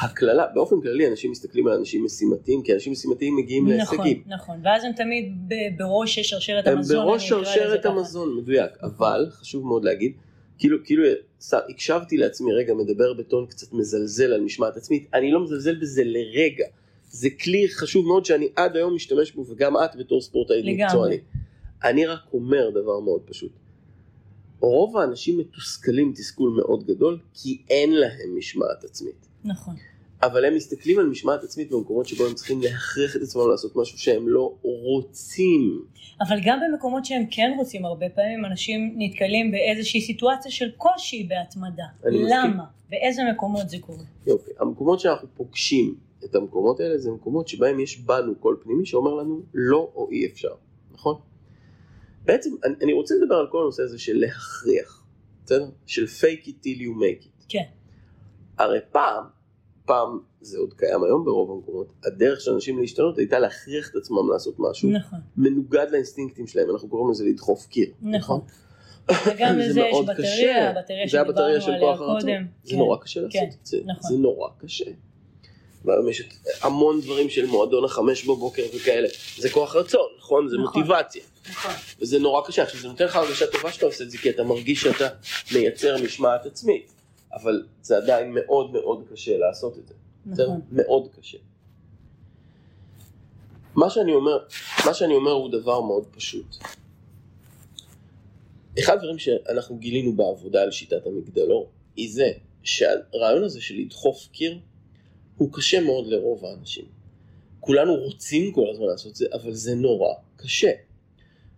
הקללה, 0.00 0.46
באופן 0.54 0.80
כללי 0.80 1.08
אנשים 1.08 1.30
מסתכלים 1.30 1.66
על 1.66 1.72
אנשים 1.72 2.04
משימתיים, 2.04 2.62
כי 2.62 2.74
אנשים 2.74 2.92
משימתיים 2.92 3.36
מגיעים 3.36 3.68
נכון, 3.68 3.98
להישגים. 3.98 4.22
נכון, 4.26 4.60
ואז 4.64 4.84
הם 4.84 4.92
תמיד 4.92 5.52
בראש 5.76 6.18
שרשרת 6.18 6.66
הם 6.66 6.76
המזון. 6.76 7.06
בראש 7.06 7.26
אקרא 7.26 7.40
לזה 7.40 7.50
שרשרת. 7.50 7.86
המזון, 7.86 8.36
מדויק. 8.36 8.70
אבל, 8.82 9.26
חשוב 9.30 9.66
מאוד 9.66 9.84
להגיד, 9.84 10.12
כאילו, 10.58 10.84
כאילו, 10.84 11.04
הקשבתי 11.52 12.16
לעצמי 12.16 12.52
רגע, 12.52 12.74
מדבר 12.74 13.14
בטון 13.14 13.46
קצת 13.46 13.72
מזלזל 13.72 14.32
על 14.32 14.40
משמעת 14.40 14.76
עצמית, 14.76 15.08
אני 15.14 15.32
לא 15.32 15.44
מזלזל 15.44 15.74
בזה 15.74 16.02
לרגע. 16.04 16.64
זה 17.10 17.28
כלי 17.30 17.68
חשוב 17.68 18.06
מאוד 18.06 18.24
שאני 18.24 18.48
עד 18.56 18.76
היום 18.76 18.94
משתמש 18.94 19.32
בו, 19.32 19.46
וגם 19.48 19.76
את 19.76 19.96
בתור 19.96 20.20
ספורטאית 20.20 20.64
לגמרי. 20.64 20.84
מקצוענית. 20.84 21.22
אני 21.84 22.06
רק 22.06 22.20
אומר 22.32 22.70
דבר 22.70 23.00
מאוד 23.00 23.20
פשוט. 23.24 23.52
רוב 24.60 24.96
האנשים 24.96 25.38
מתוסכלים 25.38 26.12
תסכול 26.16 26.50
מאוד 26.50 26.86
גדול, 26.86 27.18
כי 27.34 27.62
אין 27.70 27.92
להם 27.92 28.38
משמעת 28.38 28.84
עצמית. 28.84 29.28
נכון, 29.44 29.74
אבל 30.22 30.44
הם 30.44 30.54
מסתכלים 30.54 30.98
על 30.98 31.06
משמעת 31.06 31.44
עצמית 31.44 31.70
במקומות 31.70 32.06
שבו 32.06 32.26
הם 32.26 32.34
צריכים 32.34 32.62
להכריח 32.62 33.16
את 33.16 33.22
עצמם 33.22 33.50
לעשות 33.50 33.76
משהו 33.76 33.98
שהם 33.98 34.28
לא 34.28 34.54
רוצים. 34.62 35.82
אבל 36.20 36.38
גם 36.44 36.60
במקומות 36.60 37.04
שהם 37.04 37.26
כן 37.30 37.54
רוצים, 37.58 37.84
הרבה 37.84 38.08
פעמים 38.08 38.44
אנשים 38.44 38.94
נתקלים 38.96 39.50
באיזושהי 39.50 40.00
סיטואציה 40.00 40.50
של 40.50 40.70
קושי 40.76 41.28
בהתמדה. 41.28 41.84
אני 42.04 42.22
מסכים. 42.22 42.38
למה? 42.44 42.64
באיזה 42.90 43.22
מקומות 43.32 43.68
זה 43.68 43.76
קורה? 43.80 44.04
יופי. 44.26 44.50
המקומות 44.60 45.00
שאנחנו 45.00 45.28
פוגשים 45.34 45.94
את 46.24 46.34
המקומות 46.34 46.80
האלה 46.80 46.98
זה 46.98 47.10
מקומות 47.10 47.48
שבהם 47.48 47.80
יש 47.80 48.00
בנו 48.00 48.34
קול 48.34 48.56
פנימי 48.62 48.86
שאומר 48.86 49.14
לנו 49.14 49.42
לא 49.54 49.90
או 49.94 50.08
אי 50.10 50.26
אפשר, 50.26 50.54
נכון? 50.92 51.20
בעצם 52.24 52.50
אני, 52.64 52.74
אני 52.82 52.92
רוצה 52.92 53.14
לדבר 53.14 53.34
על 53.34 53.46
כל 53.50 53.62
הנושא 53.62 53.82
הזה 53.82 53.98
של 53.98 54.16
להכריח, 54.16 55.04
בסדר? 55.44 55.70
של 55.86 56.04
fake 56.04 56.44
it 56.46 56.64
till 56.64 56.80
you 56.80 57.00
make 57.00 57.24
it. 57.24 57.44
כן. 57.48 57.64
הרי 58.58 58.78
פעם, 58.92 59.24
פעם, 59.88 60.18
זה 60.40 60.58
עוד 60.58 60.74
קיים 60.74 61.04
היום 61.04 61.24
ברוב 61.24 61.50
המקומות, 61.50 61.92
הדרך 62.04 62.40
של 62.40 62.50
אנשים 62.50 62.78
להשתנות 62.78 63.18
הייתה 63.18 63.38
להכריח 63.38 63.90
את 63.90 63.96
עצמם 63.96 64.30
לעשות 64.32 64.54
משהו 64.58 64.90
נכון, 64.90 65.18
מנוגד 65.36 65.86
לאינסטינקטים 65.90 66.46
שלהם, 66.46 66.70
אנחנו 66.70 66.88
קוראים 66.88 67.10
לזה 67.10 67.24
לדחוף 67.24 67.66
קיר. 67.66 67.88
נכון. 68.02 68.40
וגם 69.26 69.54
זה 69.60 69.68
לזה 69.68 69.80
יש 69.80 69.96
בטריה, 70.02 70.16
קשה. 70.16 70.70
הבטריה 70.70 71.20
הבטריה 71.20 71.60
שדיברנו 71.60 71.96
של 71.96 72.04
עליה. 72.04 72.38
קודם. 72.38 72.46
זה 72.64 72.70
כן. 72.70 72.78
נורא 72.78 72.96
קשה 72.96 73.20
לעשות 73.20 73.40
כן, 73.40 73.48
את 73.60 73.66
זה. 73.66 73.78
נכון. 73.86 74.10
זה 74.10 74.18
נורא 74.18 74.48
קשה. 74.58 74.84
והיום 75.84 76.08
יש 76.08 76.28
המון 76.62 77.00
דברים 77.00 77.28
של 77.28 77.46
מועדון 77.46 77.84
החמש 77.84 78.24
בבוקר 78.24 78.62
וכאלה. 78.76 79.08
זה 79.38 79.50
כוח 79.50 79.76
רצון, 79.76 80.08
נכון? 80.18 80.48
זה 80.48 80.56
נכון. 80.56 80.82
מוטיבציה. 80.82 81.22
נכון, 81.50 81.72
וזה 82.00 82.18
נורא 82.18 82.46
קשה. 82.46 82.62
עכשיו 82.62 82.80
זה 82.80 82.88
נותן 82.88 83.04
לך 83.04 83.16
הרגשה 83.16 83.46
טובה 83.46 83.72
שאתה 83.72 83.86
עושה 83.86 84.04
את 84.04 84.10
זה 84.10 84.18
כי 84.18 84.30
אתה 84.30 84.44
מרגיש 84.44 84.80
שאתה 84.80 85.08
מייצר 85.52 86.02
משמעת 86.04 86.46
עצמית. 86.46 86.97
אבל 87.42 87.66
זה 87.82 87.96
עדיין 87.96 88.32
מאוד 88.34 88.70
מאוד 88.70 89.04
קשה 89.10 89.38
לעשות 89.38 89.78
את 89.78 89.86
זה. 89.88 89.94
נכון. 90.26 90.60
מאוד 90.72 91.08
קשה. 91.20 91.38
מה 93.74 93.90
שאני 93.90 94.12
אומר, 94.12 94.38
מה 94.86 94.94
שאני 94.94 95.14
אומר 95.14 95.32
הוא 95.32 95.50
דבר 95.50 95.80
מאוד 95.80 96.06
פשוט. 96.10 96.56
אחד 98.78 98.96
הדברים 98.96 99.18
שאנחנו 99.18 99.76
גילינו 99.76 100.12
בעבודה 100.12 100.62
על 100.62 100.70
שיטת 100.70 101.06
המגדלור, 101.06 101.70
היא 101.96 102.12
זה 102.12 102.32
שהרעיון 102.62 103.44
הזה 103.44 103.60
של 103.60 103.74
לדחוף 103.74 104.28
קיר 104.32 104.58
הוא 105.36 105.52
קשה 105.52 105.80
מאוד 105.80 106.06
לרוב 106.06 106.44
האנשים. 106.44 106.84
כולנו 107.60 107.94
רוצים 107.94 108.52
כל 108.52 108.70
הזמן 108.70 108.86
לעשות 108.86 109.10
את 109.10 109.16
זה, 109.16 109.26
אבל 109.32 109.52
זה 109.52 109.74
נורא 109.74 110.14
קשה. 110.36 110.70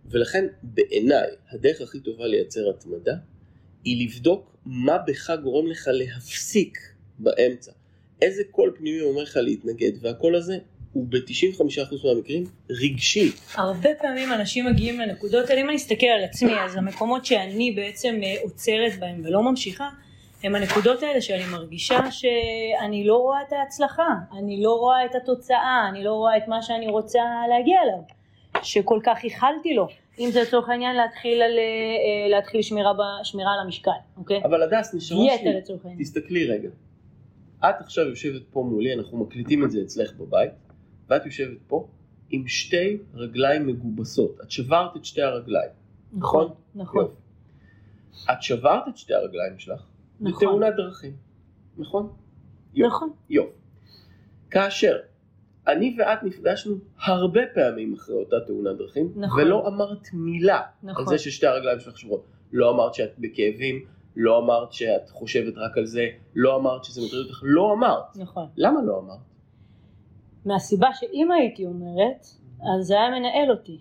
ולכן 0.05 0.47
בעיניי 0.63 1.27
הדרך 1.51 1.81
הכי 1.81 1.99
טובה 1.99 2.27
לייצר 2.27 2.69
התמדה 2.69 3.15
היא 3.83 4.05
לבדוק 4.05 4.57
מה 4.65 4.97
בך 4.97 5.29
גורם 5.43 5.67
לך 5.67 5.89
להפסיק 5.93 6.77
באמצע. 7.19 7.71
איזה 8.21 8.43
קול 8.51 8.73
פנימי 8.77 9.01
אומר 9.01 9.23
לך 9.23 9.37
להתנגד, 9.41 9.91
והקול 10.01 10.35
הזה 10.35 10.57
הוא 10.93 11.05
ב-95% 11.09 12.07
מהמקרים 12.07 12.43
רגשי. 12.69 13.31
הרבה 13.55 13.89
פעמים 14.01 14.33
אנשים 14.33 14.65
מגיעים 14.65 14.99
לנקודות 14.99 15.49
האלה, 15.49 15.61
אם 15.61 15.69
אני 15.69 15.77
אסתכל 15.77 16.05
על 16.05 16.23
עצמי, 16.23 16.59
אז 16.59 16.75
המקומות 16.75 17.25
שאני 17.25 17.71
בעצם 17.71 18.19
אה, 18.23 18.35
עוצרת 18.43 18.99
בהם 18.99 19.21
ולא 19.23 19.43
ממשיכה, 19.43 19.89
הם 20.43 20.55
הנקודות 20.55 21.03
האלה 21.03 21.21
שאני 21.21 21.45
מרגישה 21.45 22.11
שאני 22.11 23.03
לא 23.03 23.17
רואה 23.17 23.41
את 23.47 23.53
ההצלחה, 23.53 24.07
אני 24.37 24.63
לא 24.63 24.73
רואה 24.73 25.05
את 25.05 25.15
התוצאה, 25.15 25.89
אני 25.89 26.03
לא 26.03 26.13
רואה 26.13 26.37
את 26.37 26.47
מה 26.47 26.61
שאני 26.61 26.87
רוצה 26.87 27.19
להגיע 27.49 27.77
אליו, 27.81 28.01
שכל 28.63 28.99
כך 29.03 29.23
ייחלתי 29.23 29.73
לו. 29.73 29.87
אם 30.21 30.31
זה 30.31 30.41
לצורך 30.41 30.69
העניין 30.69 30.95
להתחיל, 30.95 31.41
על, 31.41 31.51
אה, 31.57 32.29
להתחיל 32.29 32.61
שמירה, 32.61 32.93
ב, 32.93 32.97
שמירה 33.23 33.53
על 33.53 33.59
המשקל, 33.65 33.91
אוקיי? 34.17 34.43
אבל 34.43 34.63
הדס, 34.63 34.93
נשמה 34.93 35.17
שלי. 35.41 35.77
תסתכלי 35.99 36.47
רגע. 36.47 36.69
את 37.59 37.75
עכשיו 37.79 38.05
יושבת 38.05 38.41
פה 38.51 38.67
מולי, 38.69 38.93
אנחנו 38.93 39.17
מקליטים 39.17 39.65
את 39.65 39.71
זה 39.71 39.81
אצלך 39.81 40.13
בבית, 40.13 40.51
ואת 41.09 41.25
יושבת 41.25 41.57
פה 41.67 41.87
עם 42.29 42.47
שתי 42.47 42.97
רגליים 43.13 43.67
מגובסות. 43.67 44.37
את 44.43 44.51
שברת 44.51 44.97
את 44.97 45.05
שתי 45.05 45.21
הרגליים, 45.21 45.71
נכון? 46.13 46.53
נכון, 46.75 47.03
יופי. 47.03 47.15
את 48.31 48.41
שברת 48.41 48.87
את 48.87 48.97
שתי 48.97 49.13
הרגליים 49.13 49.59
שלך 49.59 49.85
נכון. 50.19 50.47
בתאונת 50.47 50.73
דרכים, 50.77 51.13
נכון? 51.77 52.13
יופי. 52.73 52.95
נכון, 52.95 53.09
יופי. 53.29 53.57
כאשר 54.51 54.97
אני 55.67 55.95
ואת 55.99 56.23
נפגשנו 56.23 56.75
הרבה 57.05 57.41
פעמים 57.53 57.93
אחרי 57.93 58.15
אותה 58.15 58.35
תאונת 58.47 58.77
דרכים, 58.77 59.13
נכון. 59.15 59.41
ולא 59.41 59.67
אמרת 59.67 60.07
מילה 60.13 60.61
נכון. 60.83 61.03
על 61.03 61.09
זה 61.09 61.17
ששתי 61.17 61.47
הרגליים 61.47 61.79
שלך 61.79 61.97
שבורות. 61.97 62.25
לא 62.53 62.71
אמרת 62.71 62.93
שאת 62.93 63.19
בכאבים, 63.19 63.85
לא 64.15 64.39
אמרת 64.39 64.73
שאת 64.73 65.09
חושבת 65.09 65.53
רק 65.57 65.77
על 65.77 65.85
זה, 65.85 66.07
לא 66.35 66.55
אמרת 66.55 66.83
שזה 66.83 67.01
מטריד 67.07 67.25
אותך, 67.25 67.39
לא 67.43 67.73
אמרת. 67.73 68.15
נכון. 68.15 68.45
למה 68.57 68.81
לא 68.83 68.99
אמרת? 68.99 69.19
מהסיבה 70.45 70.87
שאם 70.93 71.31
הייתי 71.31 71.65
אומרת, 71.65 72.25
אז 72.75 72.87
זה 72.87 72.93
היה 72.93 73.09
מנהל 73.09 73.51
אותי. 73.51 73.79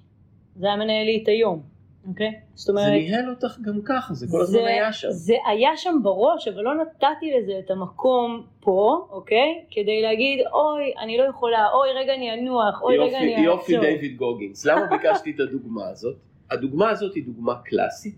זה 0.57 0.67
היה 0.67 0.77
מנהל 0.77 1.05
לי 1.05 1.21
את 1.23 1.29
היום, 1.29 1.63
אוקיי? 2.07 2.41
זאת 2.55 2.67
זה 2.67 2.73
אומרת, 2.73 2.93
ניהל 2.93 3.31
אותך 3.31 3.59
גם 3.61 3.81
ככה, 3.85 4.15
זה 4.15 4.27
כל 4.31 4.41
הזמן 4.41 4.59
היה 4.59 4.93
שם. 4.93 5.09
זה 5.11 5.35
היה 5.47 5.77
שם 5.77 5.99
בראש, 6.03 6.49
אבל 6.49 6.63
לא 6.63 6.75
נתתי 6.75 7.31
לזה 7.39 7.53
את 7.65 7.71
המקום 7.71 8.47
פה, 8.61 9.07
אוקיי? 9.11 9.65
כדי 9.71 10.03
להגיד, 10.03 10.39
אוי, 10.53 10.93
אני 11.03 11.19
לא 11.19 11.23
יכולה, 11.23 11.67
אוי, 11.73 11.89
רגע 12.03 12.15
אני 12.15 12.35
אנוח, 12.35 12.83
אוי, 12.83 12.99
רגע 12.99 13.05
יופי, 13.05 13.35
אני 13.35 13.45
יופי 13.45 13.77
אעצור. 13.77 13.91
דיוויד 13.91 14.17
גוגינס. 14.17 14.65
למה 14.67 14.87
ביקשתי 14.87 15.31
את 15.31 15.41
הדוגמה 15.41 15.89
הזאת? 15.89 16.17
הדוגמה 16.51 16.91
הזאת 16.91 17.15
היא 17.15 17.25
דוגמה 17.25 17.55
קלאסית, 17.65 18.15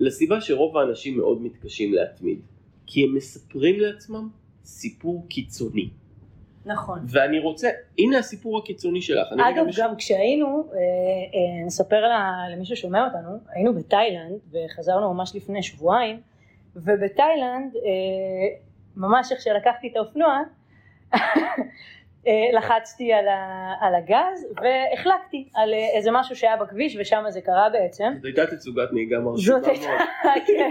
לסיבה 0.00 0.40
שרוב 0.40 0.76
האנשים 0.76 1.16
מאוד 1.16 1.42
מתקשים 1.42 1.94
להתמיד. 1.94 2.40
כי 2.86 3.04
הם 3.04 3.14
מספרים 3.14 3.80
לעצמם 3.80 4.28
סיפור 4.64 5.26
קיצוני. 5.28 5.90
נכון. 6.66 6.98
ואני 7.08 7.38
רוצה, 7.38 7.68
הנה 7.98 8.18
הסיפור 8.18 8.58
הקיצוני 8.58 9.02
שלך. 9.02 9.26
אגב, 9.32 9.68
יש- 9.68 9.78
גם 9.80 9.96
כשהיינו, 9.96 10.46
אה, 10.46 10.78
אה, 10.78 11.66
נספר 11.66 12.00
ל- 12.06 12.52
למי 12.54 12.64
ששומע 12.64 13.04
אותנו, 13.04 13.38
היינו 13.48 13.74
בתאילנד 13.74 14.38
וחזרנו 14.52 15.14
ממש 15.14 15.34
לפני 15.36 15.62
שבועיים, 15.62 16.20
ובתאילנד, 16.76 17.76
אה, 17.76 17.80
ממש 18.96 19.32
איך 19.32 19.40
שלקחתי 19.40 19.88
את 19.88 19.96
האופנוע, 19.96 20.40
לחצתי 22.52 23.12
על, 23.12 23.28
ה, 23.28 23.72
על 23.80 23.94
הגז 23.94 24.46
והחלקתי 24.56 25.48
על 25.54 25.74
אה, 25.74 25.78
איזה 25.96 26.10
משהו 26.10 26.36
שהיה 26.36 26.56
בכביש 26.56 26.96
ושם 27.00 27.24
זה 27.28 27.40
קרה 27.40 27.68
בעצם. 27.68 28.12
זאת 28.16 28.24
הייתה 28.24 28.46
תצוגת 28.46 28.92
נהיגה 28.92 29.18
מרשימה 29.18 29.58
זאת 29.58 29.68
הייתה, 29.68 29.88
מאוד. 29.88 30.38
כן. 30.46 30.70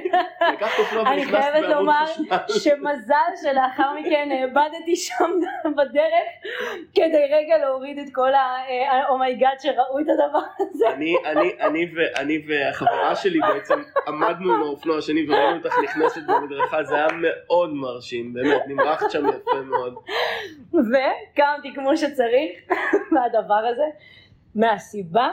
אני 1.05 1.25
חייבת 1.25 1.69
לומר. 1.69 2.05
שמזל 2.49 3.15
שלאחר 3.41 3.93
מכן 3.99 4.29
איבדתי 4.31 4.95
שם 4.95 5.31
בדרך 5.65 6.27
כדי 6.95 7.25
רגע 7.31 7.57
להוריד 7.57 7.99
את 7.99 8.07
כל 8.13 8.31
ה 8.91 9.00
oh 9.00 9.17
my 9.17 9.34
god 9.34 9.59
שראו 9.59 9.99
את 9.99 10.05
הדבר 10.09 10.39
הזה. 10.59 10.89
אני, 10.89 11.15
אני, 11.25 11.51
אני, 11.59 11.85
ו, 11.95 12.19
אני 12.19 12.41
והחברה 12.47 13.15
שלי 13.15 13.39
בעצם 13.53 13.81
עמדנו 14.07 14.53
עם 14.53 14.61
האופנוע 14.61 14.97
השני 14.97 15.25
וראינו 15.29 15.57
אותך 15.57 15.75
נכנסת 15.83 16.21
במדרכה, 16.27 16.83
זה 16.83 16.95
היה 16.95 17.07
מאוד 17.21 17.73
מרשים, 17.73 18.33
באמת, 18.33 18.61
נמרחת 18.67 19.11
שם 19.11 19.27
יפה 19.29 19.61
מאוד. 19.61 19.95
וקמתי 21.45 21.73
כמו 21.75 21.97
שצריך 21.97 22.51
מהדבר 23.13 23.53
הזה, 23.53 23.86
מהסיבה, 24.55 25.29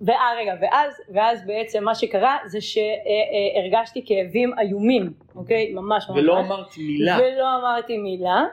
ואה 0.00 0.34
רגע, 0.38 0.54
ואז, 0.60 0.92
ואז 1.14 1.46
בעצם 1.46 1.84
מה 1.84 1.94
שקרה 1.94 2.36
זה 2.46 2.58
שהרגשתי 2.60 4.04
כאבים 4.06 4.58
איומים, 4.58 5.12
אוקיי? 5.34 5.72
ממש 5.74 6.08
ממש. 6.08 6.18
ולא 6.18 6.40
אמרת 6.40 6.78
מילה. 6.78 7.18
ולא 7.20 7.56
אמרתי 7.58 7.98
מילה, 7.98 8.44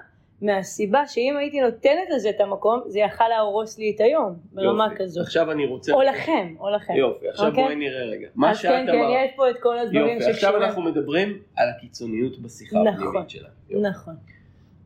מהסיבה 0.42 1.08
שאם 1.08 1.38
הייתי 1.38 1.62
נותנת 1.62 2.10
לזה 2.16 2.30
את 2.30 2.42
המקום, 2.42 2.82
זה 2.88 3.00
יכל 3.00 3.28
להרוס 3.28 3.78
לי 3.78 3.94
את 3.96 4.02
היום, 4.02 4.36
ברמה 4.54 4.88
יופי. 5.00 5.20
עכשיו 5.20 5.52
אני 5.52 5.66
רוצה... 5.66 5.94
או 5.94 6.02
לכם, 6.02 6.56
או 6.60 6.70
לכם. 6.70 6.94
יופי, 6.94 7.30
עכשיו 7.30 7.48
אוקיי? 7.48 7.64
בואי 7.64 7.76
נראה 7.76 8.06
רגע. 8.06 8.28
מה 8.36 8.52
אז 8.52 8.58
שאת 8.58 8.72
כן, 8.72 8.86
כן, 8.86 9.00
אמרת. 9.00 9.26
יש 9.26 9.32
פה 9.36 9.50
את 9.50 9.56
כל 9.60 9.80
הדברים 9.80 10.18
יופי, 10.18 10.30
עכשיו 10.30 10.34
שקשורים. 10.34 10.64
אנחנו 10.64 10.82
מדברים 10.82 11.38
על 11.56 11.70
הקיצוניות 11.70 12.40
בשיחה 12.40 12.80
נכון. 12.84 13.08
הפנימית 13.08 13.30
שלה. 13.30 13.50
יופי. 13.70 13.90
נכון, 13.90 14.14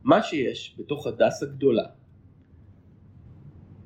מה 0.08 0.22
שיש 0.22 0.74
בתוך 0.78 1.06
הדס 1.06 1.42
הגדולה 1.42 1.84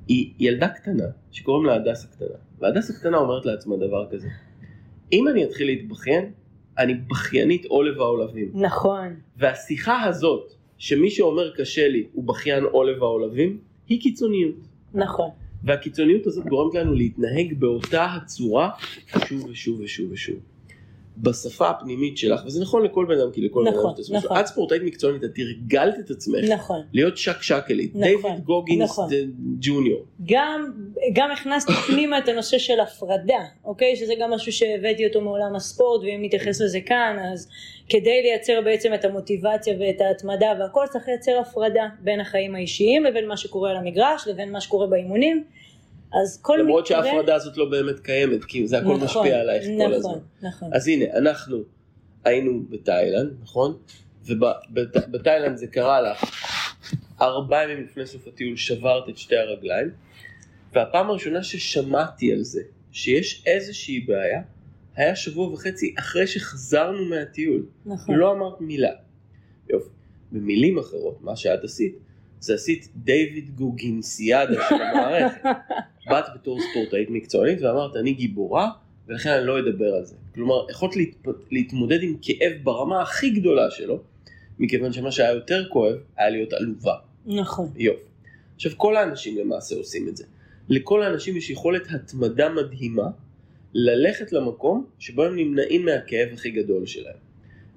היא 0.07 0.33
ילדה 0.39 0.67
קטנה 0.67 1.07
שקוראים 1.31 1.65
לה 1.65 1.75
הדס 1.75 2.05
הקטנה 2.05 2.37
והדס 2.59 2.89
הקטנה 2.89 3.17
אומרת 3.17 3.45
לעצמה 3.45 3.77
דבר 3.77 4.07
כזה 4.11 4.27
אם 5.11 5.27
אני 5.27 5.43
אתחיל 5.45 5.67
להתבכיין 5.67 6.31
אני 6.77 6.93
בכיינית 6.93 7.65
עולב 7.65 8.01
העולבים. 8.01 8.51
נכון, 8.53 9.15
והשיחה 9.37 10.03
הזאת 10.03 10.53
שמי 10.77 11.09
שאומר 11.09 11.55
קשה 11.55 11.87
לי 11.87 12.07
הוא 12.13 12.23
בכיין 12.23 12.63
עולב 12.63 13.03
העולבים 13.03 13.59
היא 13.87 14.01
קיצוניות. 14.01 14.55
נכון, 14.93 15.29
והקיצוניות 15.63 16.27
הזאת 16.27 16.45
גורמת 16.45 16.75
לנו 16.75 16.93
להתנהג 16.93 17.53
באותה 17.59 18.05
הצורה 18.05 18.69
שוב 19.27 19.45
ושוב 19.45 19.79
ושוב 19.79 20.11
ושוב. 20.11 20.39
בשפה 21.17 21.69
הפנימית 21.69 22.17
שלך, 22.17 22.41
וזה 22.45 22.61
נכון 22.61 22.85
לכל 22.85 23.05
בן 23.05 23.19
אדם, 23.19 23.31
כי 23.31 23.41
לכל 23.41 23.63
בן 23.65 23.77
נכון, 23.77 23.93
אדם 23.93 23.99
יש 23.99 24.09
את. 24.09 24.15
נכון. 24.15 24.39
את 24.39 24.45
ספורטאית 24.45 24.83
מקצוענית, 24.83 25.23
את 25.23 25.29
תרגלת 25.35 25.99
את 25.99 26.09
עצמך 26.09 26.49
נכון. 26.49 26.81
להיות 26.93 27.17
שקשקלית. 27.17 27.95
נכון, 27.95 28.07
דיוויד 28.07 28.43
גוגינס 28.43 28.89
נכון. 28.89 29.09
ג'וניור. 29.59 30.05
גם, 30.25 30.71
גם 31.13 31.31
הכנסתי 31.31 31.73
פנימה 31.73 32.17
את 32.17 32.27
הנושא 32.27 32.57
של 32.57 32.79
הפרדה, 32.79 33.43
אוקיי? 33.65 33.95
שזה 33.95 34.13
גם 34.19 34.31
משהו 34.31 34.51
שהבאתי 34.51 35.07
אותו 35.07 35.21
מעולם 35.21 35.55
הספורט, 35.55 36.01
ואם 36.01 36.19
נתייחס 36.23 36.61
לזה 36.61 36.79
כאן, 36.81 37.17
אז 37.33 37.49
כדי 37.89 38.21
לייצר 38.21 38.61
בעצם 38.65 38.93
את 38.93 39.05
המוטיבציה 39.05 39.75
ואת 39.79 40.01
ההתמדה 40.01 40.53
והכל, 40.59 40.85
צריך 40.91 41.07
לייצר 41.07 41.39
הפרדה 41.39 41.87
בין 41.99 42.19
החיים 42.19 42.55
האישיים 42.55 43.03
לבין 43.03 43.27
מה 43.27 43.37
שקורה 43.37 43.71
על 43.71 43.77
המגרש, 43.77 44.27
לבין 44.27 44.51
מה 44.51 44.61
שקורה 44.61 44.87
באימונים. 44.87 45.43
אז 46.21 46.41
כל 46.41 46.57
למרות 46.61 46.85
מקרה... 46.85 47.03
שההפרדה 47.03 47.35
הזאת 47.35 47.57
לא 47.57 47.69
באמת 47.69 47.99
קיימת, 47.99 48.45
כי 48.45 48.67
זה 48.67 48.77
הכל 48.77 48.85
נכון, 48.85 49.03
משפיע 49.03 49.39
עלייך 49.39 49.63
כל 49.63 49.71
נכון, 49.71 49.93
הזמן. 49.93 50.19
נכון, 50.41 50.69
אז 50.73 50.87
הנה, 50.87 51.05
אנחנו 51.17 51.57
היינו 52.25 52.63
בתאילנד, 52.69 53.33
נכון? 53.41 53.77
ובתאילנד 54.25 55.57
זה 55.57 55.67
קרה 55.67 56.01
לך 56.01 56.23
ארבעה 57.21 57.63
ימים 57.63 57.83
לפני 57.83 58.05
סוף 58.05 58.27
הטיול 58.27 58.57
שברת 58.57 59.09
את 59.09 59.17
שתי 59.17 59.37
הרגליים, 59.37 59.89
והפעם 60.73 61.09
הראשונה 61.09 61.43
ששמעתי 61.43 62.33
על 62.33 62.43
זה, 62.43 62.61
שיש 62.91 63.43
איזושהי 63.45 63.99
בעיה, 63.99 64.41
היה 64.95 65.15
שבוע 65.15 65.53
וחצי 65.53 65.95
אחרי 65.99 66.27
שחזרנו 66.27 67.05
מהטיול. 67.05 67.65
נכון. 67.85 68.15
לא 68.15 68.31
אמרת 68.31 68.61
מילה. 68.61 68.91
יופי. 69.69 69.89
במילים 70.31 70.79
אחרות, 70.79 71.21
מה 71.21 71.35
שאת 71.35 71.63
עשית, 71.63 71.95
זה 72.43 72.53
עשית 72.53 72.87
דיוויד 72.95 73.55
גוגינסיאדה 73.55 74.61
של 74.69 74.75
המערכת. 74.75 75.41
באת 76.09 76.25
בתור 76.35 76.59
ספורטאית 76.61 77.09
מקצוענית 77.09 77.61
ואמרת, 77.61 77.95
אני 77.95 78.13
גיבורה, 78.13 78.69
ולכן 79.07 79.29
אני 79.29 79.47
לא 79.47 79.59
אדבר 79.59 79.93
על 79.95 80.05
זה. 80.05 80.15
כלומר, 80.35 80.65
יכולת 80.69 80.95
להת... 80.95 81.27
להתמודד 81.51 82.03
עם 82.03 82.15
כאב 82.21 82.51
ברמה 82.63 83.01
הכי 83.01 83.29
גדולה 83.29 83.71
שלו, 83.71 84.01
מכיוון 84.59 84.93
שמה 84.93 85.11
שהיה 85.11 85.31
יותר 85.31 85.69
כואב, 85.69 85.95
היה 86.17 86.29
להיות 86.29 86.53
עלובה. 86.53 86.93
נכון. 87.25 87.71
יופי. 87.75 88.05
עכשיו, 88.55 88.71
כל 88.77 88.95
האנשים 88.97 89.37
למעשה 89.37 89.75
עושים 89.75 90.07
את 90.07 90.17
זה. 90.17 90.25
לכל 90.69 91.03
האנשים 91.03 91.37
יש 91.37 91.49
יכולת 91.49 91.87
התמדה 91.91 92.49
מדהימה 92.49 93.07
ללכת 93.73 94.33
למקום 94.33 94.85
שבו 94.99 95.23
הם 95.23 95.35
נמנעים 95.35 95.85
מהכאב 95.85 96.29
הכי 96.33 96.51
גדול 96.51 96.85
שלהם. 96.85 97.17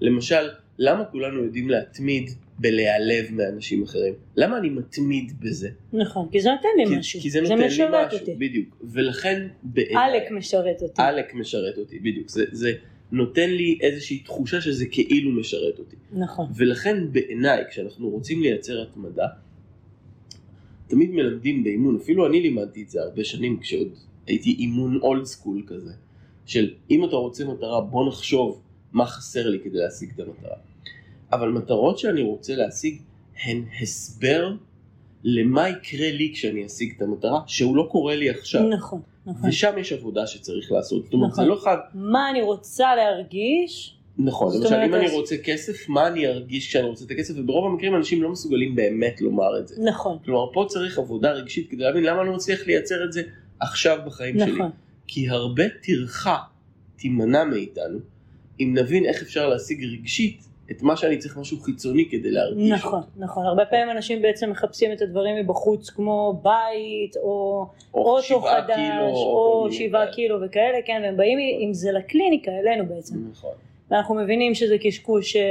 למשל, 0.00 0.48
למה 0.78 1.04
כולנו 1.04 1.44
יודעים 1.44 1.70
להתמיד 1.70 2.30
בלהיעלב 2.58 3.32
מאנשים 3.32 3.82
אחרים? 3.82 4.14
למה 4.36 4.58
אני 4.58 4.68
מתמיד 4.68 5.40
בזה? 5.40 5.68
נכון, 5.92 6.28
כי 6.32 6.40
זה 6.40 6.50
נותן 6.50 6.68
לי 6.76 6.86
כי, 6.86 6.96
משהו. 6.96 7.20
כי 7.20 7.30
זה 7.30 7.40
נותן 7.40 7.58
לי 7.58 7.66
משרת 7.66 8.06
משהו, 8.06 8.18
אותי. 8.18 8.34
בדיוק. 8.34 8.76
ולכן 8.82 9.48
בעיניי... 9.62 9.96
עלק 9.96 10.30
משרת 10.30 10.82
אותי. 10.82 11.02
עלק 11.02 11.34
משרת 11.34 11.78
אותי, 11.78 11.98
בדיוק. 11.98 12.28
זה, 12.28 12.44
זה 12.52 12.72
נותן 13.12 13.50
לי 13.50 13.78
איזושהי 13.80 14.18
תחושה 14.18 14.60
שזה 14.60 14.86
כאילו 14.86 15.30
משרת 15.30 15.78
אותי. 15.78 15.96
נכון. 16.12 16.46
ולכן 16.56 17.12
בעיניי, 17.12 17.64
כשאנחנו 17.70 18.08
רוצים 18.08 18.42
לייצר 18.42 18.82
התמדה, 18.82 19.26
תמיד 20.86 21.10
מלמדים 21.10 21.64
באימון, 21.64 21.96
אפילו 21.96 22.26
אני 22.26 22.40
לימדתי 22.40 22.82
את 22.82 22.90
זה 22.90 23.02
הרבה 23.02 23.24
שנים 23.24 23.58
כשעוד 23.60 23.88
הייתי 24.26 24.50
אימון 24.50 25.00
אולד 25.02 25.24
סקול 25.24 25.62
כזה, 25.66 25.92
של 26.46 26.74
אם 26.90 27.04
אתה 27.04 27.16
רוצה 27.16 27.44
מטרה 27.44 27.80
בוא 27.80 28.08
נחשוב 28.08 28.62
מה 28.92 29.06
חסר 29.06 29.48
לי 29.48 29.58
כדי 29.60 29.78
להשיג 29.78 30.10
את 30.14 30.20
המטרה. 30.20 30.56
אבל 31.36 31.48
מטרות 31.48 31.98
שאני 31.98 32.22
רוצה 32.22 32.56
להשיג 32.56 32.98
הן 33.44 33.64
הסבר 33.82 34.52
למה 35.24 35.68
יקרה 35.68 36.10
לי 36.10 36.30
כשאני 36.34 36.66
אשיג 36.66 36.92
את 36.96 37.02
המטרה, 37.02 37.40
שהוא 37.46 37.76
לא 37.76 37.88
קורה 37.90 38.16
לי 38.16 38.30
עכשיו. 38.30 38.68
נכון, 38.68 39.00
נכון. 39.26 39.48
ושם 39.48 39.72
יש 39.78 39.92
עבודה 39.92 40.26
שצריך 40.26 40.72
לעשות. 40.72 41.04
זאת 41.04 41.14
אומרת, 41.14 41.30
נכון. 41.30 41.44
זה 41.44 41.50
לא 41.50 41.56
חייב... 41.56 41.78
מה 41.94 42.30
אני 42.30 42.42
רוצה 42.42 42.96
להרגיש, 42.96 43.96
נכון, 44.18 44.56
למשל 44.56 44.74
אם 44.74 44.94
אני 44.94 45.10
רוצה 45.10 45.36
כסף, 45.44 45.88
מה 45.88 46.06
אני 46.06 46.26
ארגיש 46.26 46.68
כשאני 46.68 46.88
רוצה 46.88 47.04
את 47.04 47.10
הכסף, 47.10 47.34
וברוב 47.36 47.72
המקרים 47.72 47.96
אנשים 47.96 48.22
לא 48.22 48.30
מסוגלים 48.30 48.76
באמת 48.76 49.20
לומר 49.20 49.58
את 49.58 49.68
זה. 49.68 49.82
נכון, 49.84 50.18
כלומר, 50.24 50.52
פה 50.52 50.64
צריך 50.68 50.98
עבודה 50.98 51.32
רגשית 51.32 51.70
כדי 51.70 51.82
להבין 51.82 52.04
למה 52.04 52.20
אני 52.20 52.28
לא 52.28 52.34
מצליח 52.34 52.66
לייצר 52.66 53.04
את 53.04 53.12
זה 53.12 53.22
עכשיו 53.60 53.98
בחיים 54.06 54.38
שלי. 54.38 54.52
נכון, 54.52 54.70
כי 55.06 55.28
הרבה 55.28 55.64
טרחה 55.82 56.36
תימנע 56.96 57.44
מאיתנו, 57.44 57.98
אם 58.60 58.74
נבין 58.78 59.04
איך 59.04 59.22
אפשר 59.22 59.48
להשיג 59.48 59.84
רגשית 59.84 60.48
את 60.70 60.82
מה 60.82 60.96
שאני 60.96 61.18
צריך 61.18 61.36
משהו 61.36 61.60
חיצוני 61.60 62.08
כדי 62.10 62.30
להרגיש. 62.30 62.70
נכון, 62.72 62.98
אותו. 62.98 63.08
נכון. 63.16 63.46
הרבה 63.46 63.64
פעמים 63.64 63.90
אנשים 63.90 64.22
בעצם 64.22 64.50
מחפשים 64.50 64.92
את 64.92 65.02
הדברים 65.02 65.36
מבחוץ, 65.36 65.90
כמו 65.90 66.40
בית, 66.42 67.16
או 67.16 67.66
אוטו 67.94 68.40
חדש, 68.40 68.76
קילו, 68.76 69.06
או 69.08 69.68
שבעה. 69.72 70.12
קילו 70.12 70.38
וכאלה, 70.42 70.78
כן, 70.84 71.00
והם 71.04 71.16
באים 71.16 71.38
עם 71.60 71.74
זה 71.74 71.92
לקליניקה, 71.92 72.50
אלינו 72.50 72.86
בעצם. 72.86 73.14
נכון. 73.30 73.50
ואנחנו 73.90 74.14
מבינים 74.14 74.54
שזה 74.54 74.78
קשקוש 74.78 75.36
אה, 75.36 75.42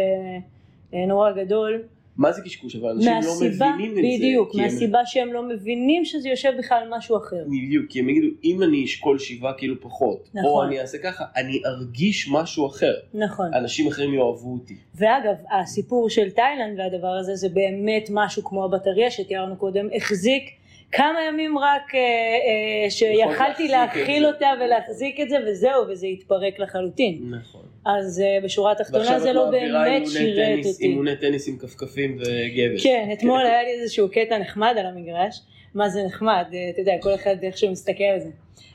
אה, 0.93 1.06
נורא 1.06 1.32
גדול. 1.32 1.82
מה 2.17 2.32
זה 2.32 2.41
קשקוש? 2.41 2.75
אבל 2.75 2.89
אנשים 2.89 3.13
מהסיבה, 3.13 3.65
לא 3.65 3.73
מבינים 3.75 3.91
את 3.91 3.95
זה. 3.95 4.01
בדיוק, 4.17 4.51
כי 4.51 4.58
הם- 4.58 4.63
מהסיבה 4.63 4.99
שהם 5.06 5.34
לא 5.34 5.43
מבינים 5.43 6.06
שזה 6.06 6.30
יושב 6.30 6.51
בכלל 6.58 6.78
על 6.78 6.97
משהו 6.97 7.17
אחר. 7.17 7.43
בדיוק, 7.47 7.86
כי 7.89 7.99
הם 7.99 8.10
יגידו, 8.10 8.28
אם 8.43 8.63
אני 8.63 8.86
אשקול 8.86 9.19
שבעה 9.19 9.54
קילו 9.54 9.82
פחות, 9.82 10.30
או 10.36 10.39
נכון. 10.41 10.67
אני 10.67 10.80
אעשה 10.80 10.97
ככה, 10.97 11.23
אני 11.36 11.62
ארגיש 11.65 12.28
משהו 12.32 12.67
אחר. 12.67 12.93
נכון. 13.13 13.54
אנשים 13.54 13.88
אחרים 13.88 14.13
יאהבו 14.13 14.54
אותי. 14.54 14.75
ואגב, 14.95 15.36
הסיפור 15.62 16.10
של 16.10 16.30
תאילנד 16.30 16.80
והדבר 16.80 17.08
הזה 17.19 17.36
זה 17.36 17.49
באמת 17.49 18.08
משהו 18.12 18.43
כמו 18.43 18.65
הבטריה 18.65 19.12
שתיארנו 19.12 19.56
קודם, 19.58 19.88
החזיק 19.95 20.43
כמה 20.91 21.19
ימים 21.30 21.58
רק 21.58 21.95
אה, 21.95 21.99
אה, 21.99 22.89
שיכלתי 22.89 23.67
להחזיק 23.67 24.04
את 24.04 24.10
להכיל. 24.10 24.25
אותה 24.25 24.47
ולהחזיק 24.65 25.19
את 25.19 25.30
זה 25.30 25.38
וזהו, 25.47 25.88
וזה 25.89 26.08
התפרק 26.08 26.60
לחלוטין. 26.60 27.17
נכון. 27.39 27.62
אז 27.86 28.21
אה, 28.26 28.39
בשורה 28.43 28.71
התחתונה 28.71 29.19
זה 29.19 29.34
לא 29.34 29.50
באמת 29.50 30.08
שירת 30.08 30.65
אותי. 30.65 30.84
אימוני 30.84 31.15
טניס 31.15 31.48
עם 31.48 31.58
כפכפים 31.58 32.17
וגבר. 32.17 32.84
כן, 32.84 33.10
אתמול 33.13 33.45
היה 33.45 33.63
לי 33.63 33.69
איזשהו 33.69 34.10
קטע 34.12 34.38
נחמד 34.38 34.76
על 34.80 34.86
המגרש, 34.86 35.41
מה 35.76 35.89
זה 35.89 36.04
נחמד, 36.04 36.45
אה, 36.54 36.69
אתה 36.69 36.82
יודע, 36.82 36.93
כל 37.02 37.15
אחד 37.15 37.36
איך 37.43 37.58
שהוא 37.58 37.71
מסתכל 37.71 38.04
על 38.04 38.19
זה. 38.19 38.30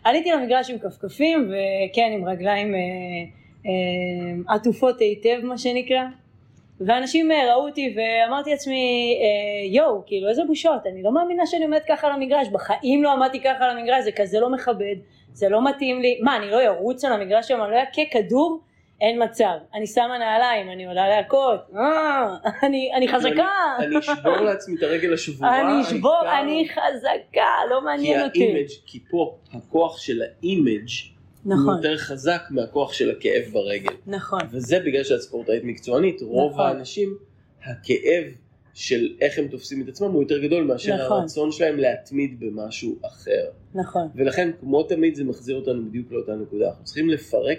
עליתי 0.05 0.31
למגרש 0.31 0.71
עם 0.71 0.79
כפכפים, 0.79 1.53
וכן, 1.53 2.11
עם 2.15 2.29
רגליים 2.29 2.75
אה, 2.75 2.81
אה, 3.67 4.55
עטופות 4.55 5.01
היטב, 5.01 5.41
מה 5.43 5.59
שנקרא, 5.59 6.03
ואנשים 6.81 7.33
ראו 7.33 7.69
אותי 7.69 7.97
ואמרתי 7.97 8.51
לעצמי, 8.51 9.19
אה, 9.23 9.67
יואו, 9.77 10.03
כאילו 10.07 10.29
איזה 10.29 10.43
בושות, 10.45 10.87
אני 10.87 11.03
לא 11.03 11.13
מאמינה 11.13 11.47
שאני 11.47 11.65
עומדת 11.65 11.85
ככה 11.89 12.07
על 12.07 12.13
המגרש, 12.13 12.49
בחיים 12.49 13.03
לא 13.03 13.13
עמדתי 13.13 13.41
ככה 13.41 13.65
על 13.65 13.79
המגרש, 13.79 14.05
זה 14.05 14.13
כזה 14.13 14.41
לא 14.41 14.51
מכבד, 14.51 14.97
זה 15.33 15.49
לא 15.49 15.69
מתאים 15.69 16.01
לי, 16.01 16.19
מה, 16.23 16.37
אני 16.37 16.51
לא 16.51 16.65
ארוץ 16.67 17.05
על 17.05 17.13
המגרש 17.13 17.49
שם, 17.49 17.61
אני 17.63 17.71
לא 17.71 17.77
אכה 17.83 18.03
כדור? 18.11 18.61
אין 19.01 19.23
מצב, 19.23 19.55
אני 19.75 19.87
שמה 19.87 20.19
נעליים, 20.19 20.71
אני 20.71 20.87
עולה 20.87 21.09
להכות, 21.09 21.61
אה, 21.77 22.37
אני, 22.97 23.09
חזקה, 23.09 23.49
אני 23.79 23.99
אשבור 23.99 24.37
לעצמי 24.37 24.77
את 24.77 24.83
הרגל 24.83 25.15
השבורה. 25.15 25.61
אני 25.61 25.83
אשבור, 25.83 26.23
אני 26.41 26.69
חזקה, 26.69 27.51
לא 27.71 27.79
כי 27.79 27.85
מעניין 27.85 28.25
אותי. 28.25 28.43
האימג', 28.43 28.69
כי 28.87 29.01
פה 29.11 29.37
הכוח 29.53 29.99
של 29.99 30.23
ה 30.23 30.34
image 30.34 30.89
נכון, 31.45 31.77
יותר 31.77 31.97
חזק 31.97 32.43
מהכוח 32.51 32.93
של 32.93 33.11
הכאב 33.11 33.53
ברגל. 33.53 33.95
נכון, 34.07 34.41
וזה 34.51 34.79
בגלל 34.81 35.05
שאת 35.05 35.21
ספורטאית 35.21 35.65
מקצוענית, 35.65 36.23
רוב 36.23 36.53
נכון. 36.53 36.67
האנשים, 36.67 37.17
הכאב 37.65 38.25
של 38.75 39.09
איך 39.21 39.39
הם 39.39 39.49
תופסים 39.49 39.83
את 39.83 39.89
עצמם 39.89 40.13
הוא 40.13 40.23
יותר 40.23 40.39
גדול 40.39 40.65
מאשר 40.65 41.05
נכון. 41.05 41.21
הרצון 41.21 41.53
שלהם 41.53 41.77
להתמיד 41.79 42.41
במשהו 42.41 42.97
אחר. 43.07 43.45
נכון, 43.75 44.09
ולכן 44.15 44.51
כמו 44.61 44.83
תמיד 44.83 45.15
זה 45.15 45.25
מחזיר 45.25 45.57
אותנו 45.57 45.89
בדיוק 45.89 46.13
לאותה 46.13 46.35
נקודה, 46.35 46.69
אנחנו 46.69 46.85
צריכים 46.85 47.11
לפרק 47.11 47.59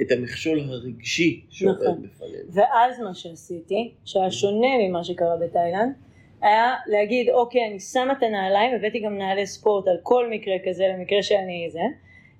את 0.00 0.12
המכשול 0.12 0.60
הרגשי 0.60 1.44
שעומד 1.50 1.82
נכון. 1.82 2.02
בפנינו. 2.02 2.52
ואז 2.52 3.00
מה 3.00 3.14
שעשיתי, 3.14 3.92
שהיה 4.04 4.30
שונה 4.30 4.68
ממה 4.88 5.04
שקרה 5.04 5.36
בתאילנד, 5.36 5.94
היה 6.40 6.74
להגיד 6.86 7.28
אוקיי 7.28 7.66
אני 7.70 7.80
שמה 7.80 8.12
את 8.12 8.22
הנעליים, 8.22 8.74
הבאתי 8.74 9.00
גם 9.00 9.18
נעלי 9.18 9.46
ספורט 9.46 9.88
על 9.88 9.96
כל 10.02 10.30
מקרה 10.30 10.54
כזה 10.66 10.84
למקרה 10.88 11.22
שאני 11.22 11.68
זה, 11.70 11.80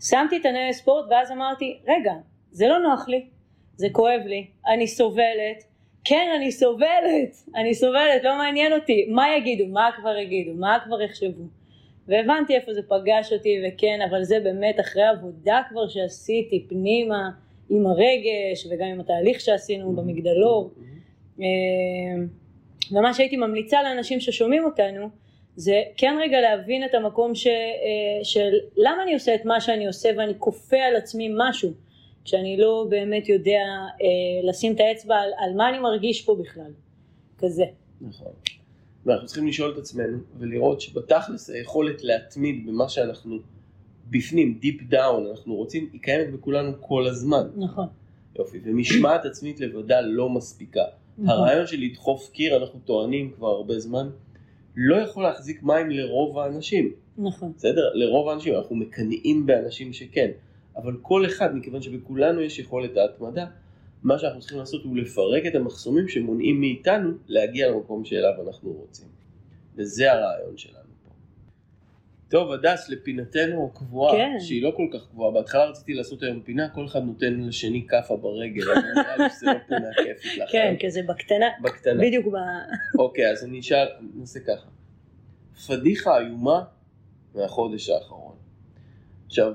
שמתי 0.00 0.36
את 0.36 0.46
הנעלי 0.46 0.72
ספורט 0.72 1.04
ואז 1.10 1.30
אמרתי 1.30 1.78
רגע 1.88 2.12
זה 2.50 2.68
לא 2.68 2.78
נוח 2.78 3.08
לי, 3.08 3.26
זה 3.76 3.88
כואב 3.92 4.20
לי, 4.24 4.46
אני 4.66 4.86
סובלת, 4.86 5.64
כן 6.04 6.32
אני 6.36 6.52
סובלת, 6.52 7.36
אני 7.56 7.74
סובלת, 7.74 8.24
לא 8.24 8.36
מעניין 8.36 8.72
אותי, 8.72 9.06
מה 9.10 9.36
יגידו, 9.36 9.66
מה 9.66 9.90
כבר 9.96 10.16
יגידו, 10.16 10.54
מה 10.54 10.78
כבר 10.84 11.02
יחשבו, 11.02 11.42
והבנתי 12.08 12.56
איפה 12.56 12.74
זה 12.74 12.82
פגש 12.82 13.32
אותי 13.32 13.62
וכן 13.68 13.98
אבל 14.10 14.22
זה 14.22 14.40
באמת 14.40 14.80
אחרי 14.80 15.04
עבודה 15.04 15.60
כבר 15.68 15.88
שעשיתי 15.88 16.66
פנימה 16.68 17.30
עם 17.70 17.86
הרגש 17.86 18.66
וגם 18.70 18.86
עם 18.88 19.00
התהליך 19.00 19.40
שעשינו 19.40 19.92
במגדלור. 19.92 20.70
אה, 21.40 21.46
ומה 22.92 23.14
שהייתי 23.14 23.36
ממליצה 23.36 23.82
לאנשים 23.82 24.20
ששומעים 24.20 24.64
אותנו 24.64 25.08
זה 25.56 25.82
כן 25.96 26.16
רגע 26.20 26.40
להבין 26.40 26.84
את 26.84 26.94
המקום 26.94 27.34
ש, 27.34 27.46
אה, 27.46 28.24
של 28.24 28.50
למה 28.76 29.02
אני 29.02 29.14
עושה 29.14 29.34
את 29.34 29.44
מה 29.44 29.60
שאני 29.60 29.86
עושה 29.86 30.10
ואני 30.18 30.32
כופה 30.38 30.76
על 30.76 30.96
עצמי 30.96 31.30
משהו 31.36 31.72
כשאני 32.24 32.56
לא 32.56 32.86
באמת 32.90 33.28
יודע 33.28 33.62
אה, 34.02 34.48
לשים 34.48 34.72
את 34.72 34.80
האצבע 34.80 35.16
על, 35.16 35.30
על 35.38 35.54
מה 35.56 35.68
אני 35.68 35.78
מרגיש 35.78 36.22
פה 36.24 36.36
בכלל. 36.36 36.70
כזה. 37.38 37.64
נכון. 38.00 38.32
ואנחנו 39.06 39.26
צריכים 39.26 39.46
לשאול 39.46 39.72
את 39.72 39.78
עצמנו 39.78 40.18
ולראות 40.38 40.80
שבתכלס 40.80 41.50
היכולת 41.50 42.04
להתמיד 42.04 42.66
במה 42.66 42.88
שאנחנו 42.88 43.38
בפנים, 44.10 44.58
deep 44.60 44.82
down, 44.82 45.26
אנחנו 45.30 45.54
רוצים, 45.54 45.88
היא 45.92 46.00
קיימת 46.00 46.32
בכולנו 46.32 46.72
כל 46.80 47.06
הזמן. 47.06 47.48
נכון, 47.56 47.86
יופי. 48.38 48.58
ומשמעת 48.64 49.24
עצמית 49.24 49.60
לבדה 49.60 50.00
לא 50.00 50.28
מספיקה. 50.28 50.84
נכון. 51.18 51.30
הרעיון 51.30 51.66
של 51.66 51.80
לדחוף 51.80 52.30
קיר, 52.32 52.56
אנחנו 52.56 52.80
טוענים 52.84 53.32
כבר 53.36 53.48
הרבה 53.48 53.78
זמן, 53.78 54.08
לא 54.76 54.96
יכול 54.96 55.22
להחזיק 55.22 55.62
מים 55.62 55.90
לרוב 55.90 56.38
האנשים. 56.38 56.92
נכון, 57.18 57.52
בסדר? 57.56 57.94
לרוב 57.94 58.28
האנשים, 58.28 58.54
אנחנו 58.54 58.76
מקנאים 58.76 59.46
באנשים 59.46 59.92
שכן. 59.92 60.30
אבל 60.76 60.96
כל 61.02 61.26
אחד, 61.26 61.54
מכיוון 61.54 61.82
שבכולנו 61.82 62.40
יש 62.40 62.58
יכולת 62.58 62.96
ההתמדה, 62.96 63.46
מה 64.02 64.18
שאנחנו 64.18 64.40
צריכים 64.40 64.58
לעשות 64.58 64.84
הוא 64.84 64.96
לפרק 64.96 65.46
את 65.46 65.54
המחסומים 65.54 66.08
שמונעים 66.08 66.60
מאיתנו 66.60 67.10
להגיע 67.26 67.70
למקום 67.70 68.04
שאליו 68.04 68.32
אנחנו 68.46 68.72
רוצים. 68.72 69.06
וזה 69.76 70.12
הרעיון 70.12 70.56
שלנו. 70.56 70.87
טוב, 72.30 72.52
הדס, 72.52 72.88
לפינתנו 72.88 73.70
הקבועה, 73.74 74.16
כן. 74.16 74.36
שהיא 74.40 74.62
לא 74.62 74.72
כל 74.76 74.86
כך 74.98 75.06
קבועה, 75.10 75.30
בהתחלה 75.32 75.64
רציתי 75.64 75.94
לעשות 75.94 76.22
היום 76.22 76.40
פינה, 76.40 76.68
כל 76.68 76.84
אחד 76.86 77.02
נותן 77.04 77.40
לשני 77.40 77.86
כאפה 77.88 78.16
ברגל, 78.16 78.62
אבל 78.70 78.80
נראה 78.94 79.16
לי 79.16 79.30
שזה 79.30 79.46
לא 79.46 79.58
פינה 79.68 79.88
כיפית 79.96 80.36
לכם. 80.38 80.52
כן 80.52 80.74
כזה 80.86 81.00
בקטנה, 81.08 81.46
בקטנה. 81.62 82.02
בדיוק 82.02 82.26
ב... 82.26 82.36
אוקיי, 83.00 83.30
אז 83.30 83.44
אני 83.44 83.60
אשאל, 83.60 83.86
נעשה 84.14 84.40
ככה. 84.40 84.66
פדיחה 85.66 86.18
איומה 86.18 86.64
מהחודש 87.34 87.90
האחרון. 87.90 88.34
עכשיו, 89.26 89.52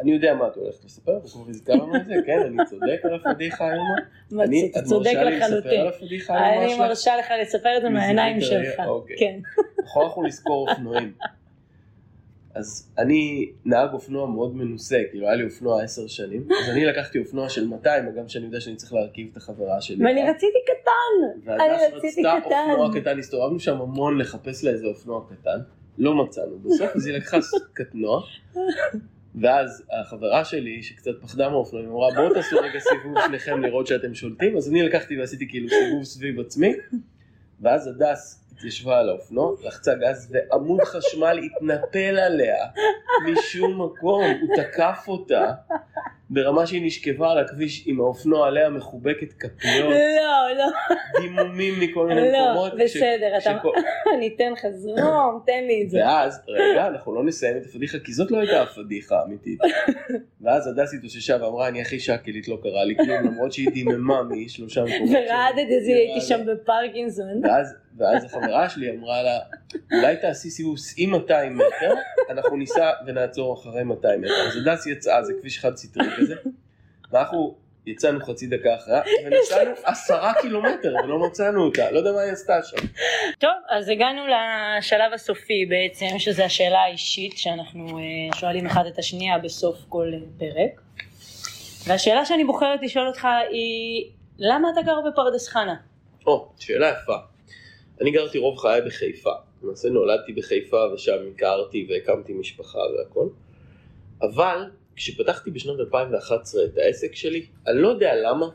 אני 0.00 0.12
יודע 0.12 0.34
מה 0.34 0.46
את 0.48 0.56
הולכת 0.56 0.84
לספר, 0.84 1.16
את 1.16 1.30
כבר 1.30 1.48
הזכרנו 1.48 1.96
את 1.96 2.06
זה, 2.06 2.14
כן, 2.26 2.38
אני 2.46 2.56
צודק 2.70 3.00
על 3.04 3.14
הפדיחה 3.14 3.64
האיומה. 3.68 3.94
אני- 4.44 4.68
אתה 4.70 4.78
את 4.80 4.84
צודק 4.84 5.12
לחלוטין. 5.14 5.86
אני? 6.30 6.78
מרשה 6.78 7.16
לך 7.16 7.26
לספר 7.42 7.76
את 7.76 7.82
זה 7.82 7.88
מהעיניים 7.88 8.40
שלך. 8.40 8.82
יכול 9.84 10.04
אנחנו 10.04 10.22
לזכור 10.22 10.70
אופנועים. 10.70 11.12
אז 12.58 12.92
אני 12.98 13.50
נהג 13.64 13.92
אופנוע 13.92 14.26
מאוד 14.26 14.56
מנוסה, 14.56 14.98
כאילו 15.10 15.26
היה 15.26 15.36
לי 15.36 15.44
אופנוע 15.44 15.82
עשר 15.82 16.06
שנים, 16.06 16.48
אז 16.62 16.70
אני 16.70 16.84
לקחתי 16.84 17.18
אופנוע 17.18 17.48
של 17.48 17.68
200, 17.68 18.08
הגם 18.08 18.28
שאני 18.28 18.44
יודע 18.46 18.60
שאני 18.60 18.76
צריך 18.76 18.92
להרכיב 18.92 19.28
את 19.32 19.36
החברה 19.36 19.80
שלי. 19.80 20.04
ואני 20.04 20.30
רציתי 20.30 20.58
קטן. 20.66 21.50
אני 21.52 21.58
והדס 21.58 21.82
רציתי 21.94 22.22
רצתה 22.22 22.46
קטן. 22.46 22.70
אופנוע 22.70 23.00
קטן, 23.00 23.18
הסתובבנו 23.18 23.60
שם 23.60 23.80
המון 23.80 24.18
לחפש 24.18 24.64
לה 24.64 24.70
איזה 24.70 24.86
אופנוע 24.86 25.26
קטן, 25.30 25.58
לא 25.98 26.14
מצאנו, 26.14 26.58
בסוף 26.58 26.96
אז 26.96 27.06
היא 27.06 27.14
לקחה 27.14 27.38
קטנוע, 27.72 28.22
ואז 29.34 29.84
החברה 30.00 30.44
שלי, 30.44 30.82
שקצת 30.82 31.10
פחדה 31.22 31.48
מהאופנועים, 31.48 31.88
אמרה 31.90 32.08
בואו 32.14 32.34
תעשו 32.34 32.56
רגע 32.56 32.78
סיבוב 32.78 33.14
שניכם 33.26 33.60
לראות 33.60 33.86
שאתם 33.86 34.14
שולטים, 34.14 34.56
אז 34.56 34.70
אני 34.70 34.82
לקחתי 34.82 35.20
ועשיתי 35.20 35.48
כאילו 35.48 35.68
סיבוב 35.68 36.04
סביב 36.04 36.40
עצמי, 36.40 36.74
ואז 37.60 37.86
הדס 37.86 38.47
התיישבה 38.58 38.98
על 38.98 39.08
האופנוע, 39.08 39.52
לחצה 39.64 39.94
גז 39.94 40.32
ועמוד 40.32 40.80
חשמל 40.84 41.40
התנפל 41.44 42.18
עליה 42.18 42.56
משום 43.32 43.82
מקום, 43.82 44.24
הוא 44.40 44.56
תקף 44.56 45.04
אותה 45.08 45.52
ברמה 46.30 46.66
שהיא 46.66 46.86
נשכבה 46.86 47.30
על 47.32 47.38
הכביש 47.38 47.84
עם 47.86 48.00
האופנוע 48.00 48.46
עליה 48.46 48.68
מחובקת 48.70 49.32
כפיות, 49.32 49.90
לא, 49.90 50.56
לא, 50.58 50.66
דימומים 51.20 51.74
מכל 51.80 52.06
מיני 52.06 52.32
לא, 52.32 52.44
מקומות. 52.52 52.72
כש- 52.72 52.96
בסדר, 52.96 53.38
אתה- 53.38 53.58
כשכל- 53.60 53.78
אני 54.14 54.30
אתן 54.36 54.52
לך 54.52 54.66
זרום, 54.70 55.40
תן 55.46 55.64
לי 55.66 55.82
את 55.84 55.90
זה. 55.90 55.98
ואז, 55.98 56.40
רגע, 56.48 56.86
אנחנו 56.86 57.14
לא 57.14 57.24
נסיים 57.24 57.56
את 57.56 57.62
הפדיחה, 57.66 57.98
כי 57.98 58.12
זאת 58.12 58.30
לא 58.30 58.38
הייתה 58.38 58.62
הפדיחה 58.62 59.18
האמיתית. 59.20 59.58
ואז 60.42 60.66
הדס 60.66 60.94
התאוששה 60.94 61.36
ואמרה, 61.40 61.68
אני 61.68 61.80
הכי 61.80 62.00
שקלית, 62.00 62.48
לא 62.48 62.58
קרה 62.62 62.84
לי 62.84 62.96
כלום, 62.96 63.26
למרות 63.26 63.52
שהיא 63.52 63.70
דיממה 63.74 64.22
משלושה 64.22 64.84
מקומות. 64.84 65.10
ורעדת 65.28 65.68
את 65.78 65.84
זה, 65.84 65.90
הייתי 65.92 66.20
שם. 66.20 66.40
בפרקינסון. 66.46 67.44
ואז, 67.44 67.74
ואז 67.98 68.24
החברה 68.24 68.68
שלי 68.68 68.90
אמרה 68.90 69.22
לה, 69.22 69.38
אולי 69.92 70.16
תעשי 70.16 70.50
סיבוב, 70.50 70.78
סעי 70.78 71.06
200 71.06 71.56
מטר, 71.56 71.94
אנחנו 72.30 72.56
ניסע 72.56 72.90
ונעצור 73.06 73.54
אחרי 73.54 73.84
200 73.84 74.20
מטר. 74.20 74.48
אז 74.48 74.56
הדס 74.56 74.86
יצאה, 74.86 75.24
זה 75.24 75.32
כביש 75.40 75.58
חד 75.58 75.76
סטרי 75.76 76.06
כזה, 76.16 76.34
ואנחנו 77.12 77.54
יצאנו 77.86 78.24
חצי 78.24 78.46
דקה 78.46 78.74
אחריה, 78.74 79.02
ונסענו 79.26 79.70
עשרה 79.84 80.32
קילומטר 80.40 80.94
ולא 81.04 81.18
מצאנו 81.26 81.64
אותה, 81.64 81.90
לא 81.90 81.98
יודע 81.98 82.12
מה 82.12 82.20
היא 82.20 82.32
עשתה 82.32 82.62
שם. 82.62 82.86
טוב, 83.38 83.50
אז 83.70 83.88
הגענו 83.88 84.22
לשלב 84.26 85.12
הסופי 85.14 85.66
בעצם, 85.66 86.18
שזו 86.18 86.42
השאלה 86.42 86.78
האישית 86.78 87.38
שאנחנו 87.38 87.98
אה, 87.98 88.38
שואלים 88.38 88.66
אחד 88.66 88.86
את 88.86 88.98
השנייה 88.98 89.38
בסוף 89.38 89.84
כל 89.88 90.12
פרק. 90.38 90.80
והשאלה 91.86 92.24
שאני 92.24 92.44
בוחרת 92.44 92.82
לשאול 92.82 93.06
אותך 93.06 93.28
היא, 93.50 94.10
למה 94.38 94.68
אתה 94.72 94.82
גר 94.82 95.00
בפרדס 95.10 95.48
חנה? 95.48 95.74
או, 96.26 96.48
שאלה 96.58 96.88
יפה. 96.88 97.16
אני 98.00 98.10
גרתי 98.10 98.38
רוב 98.38 98.58
חיי 98.58 98.80
בחיפה. 98.82 99.30
למעשה 99.62 99.88
נולדתי 99.88 100.32
בחיפה 100.32 100.84
ושם 100.94 101.16
הכרתי 101.34 101.86
והקמתי 101.90 102.32
משפחה 102.32 102.78
והכל. 102.78 103.28
אבל 104.22 104.58
כשפתחתי 104.96 105.50
בשנת 105.50 105.80
2011 105.80 106.64
את 106.64 106.78
העסק 106.78 107.14
שלי, 107.14 107.46
אני 107.66 107.78
לא 107.82 107.88
יודע 107.88 108.12
למה, 108.22 108.46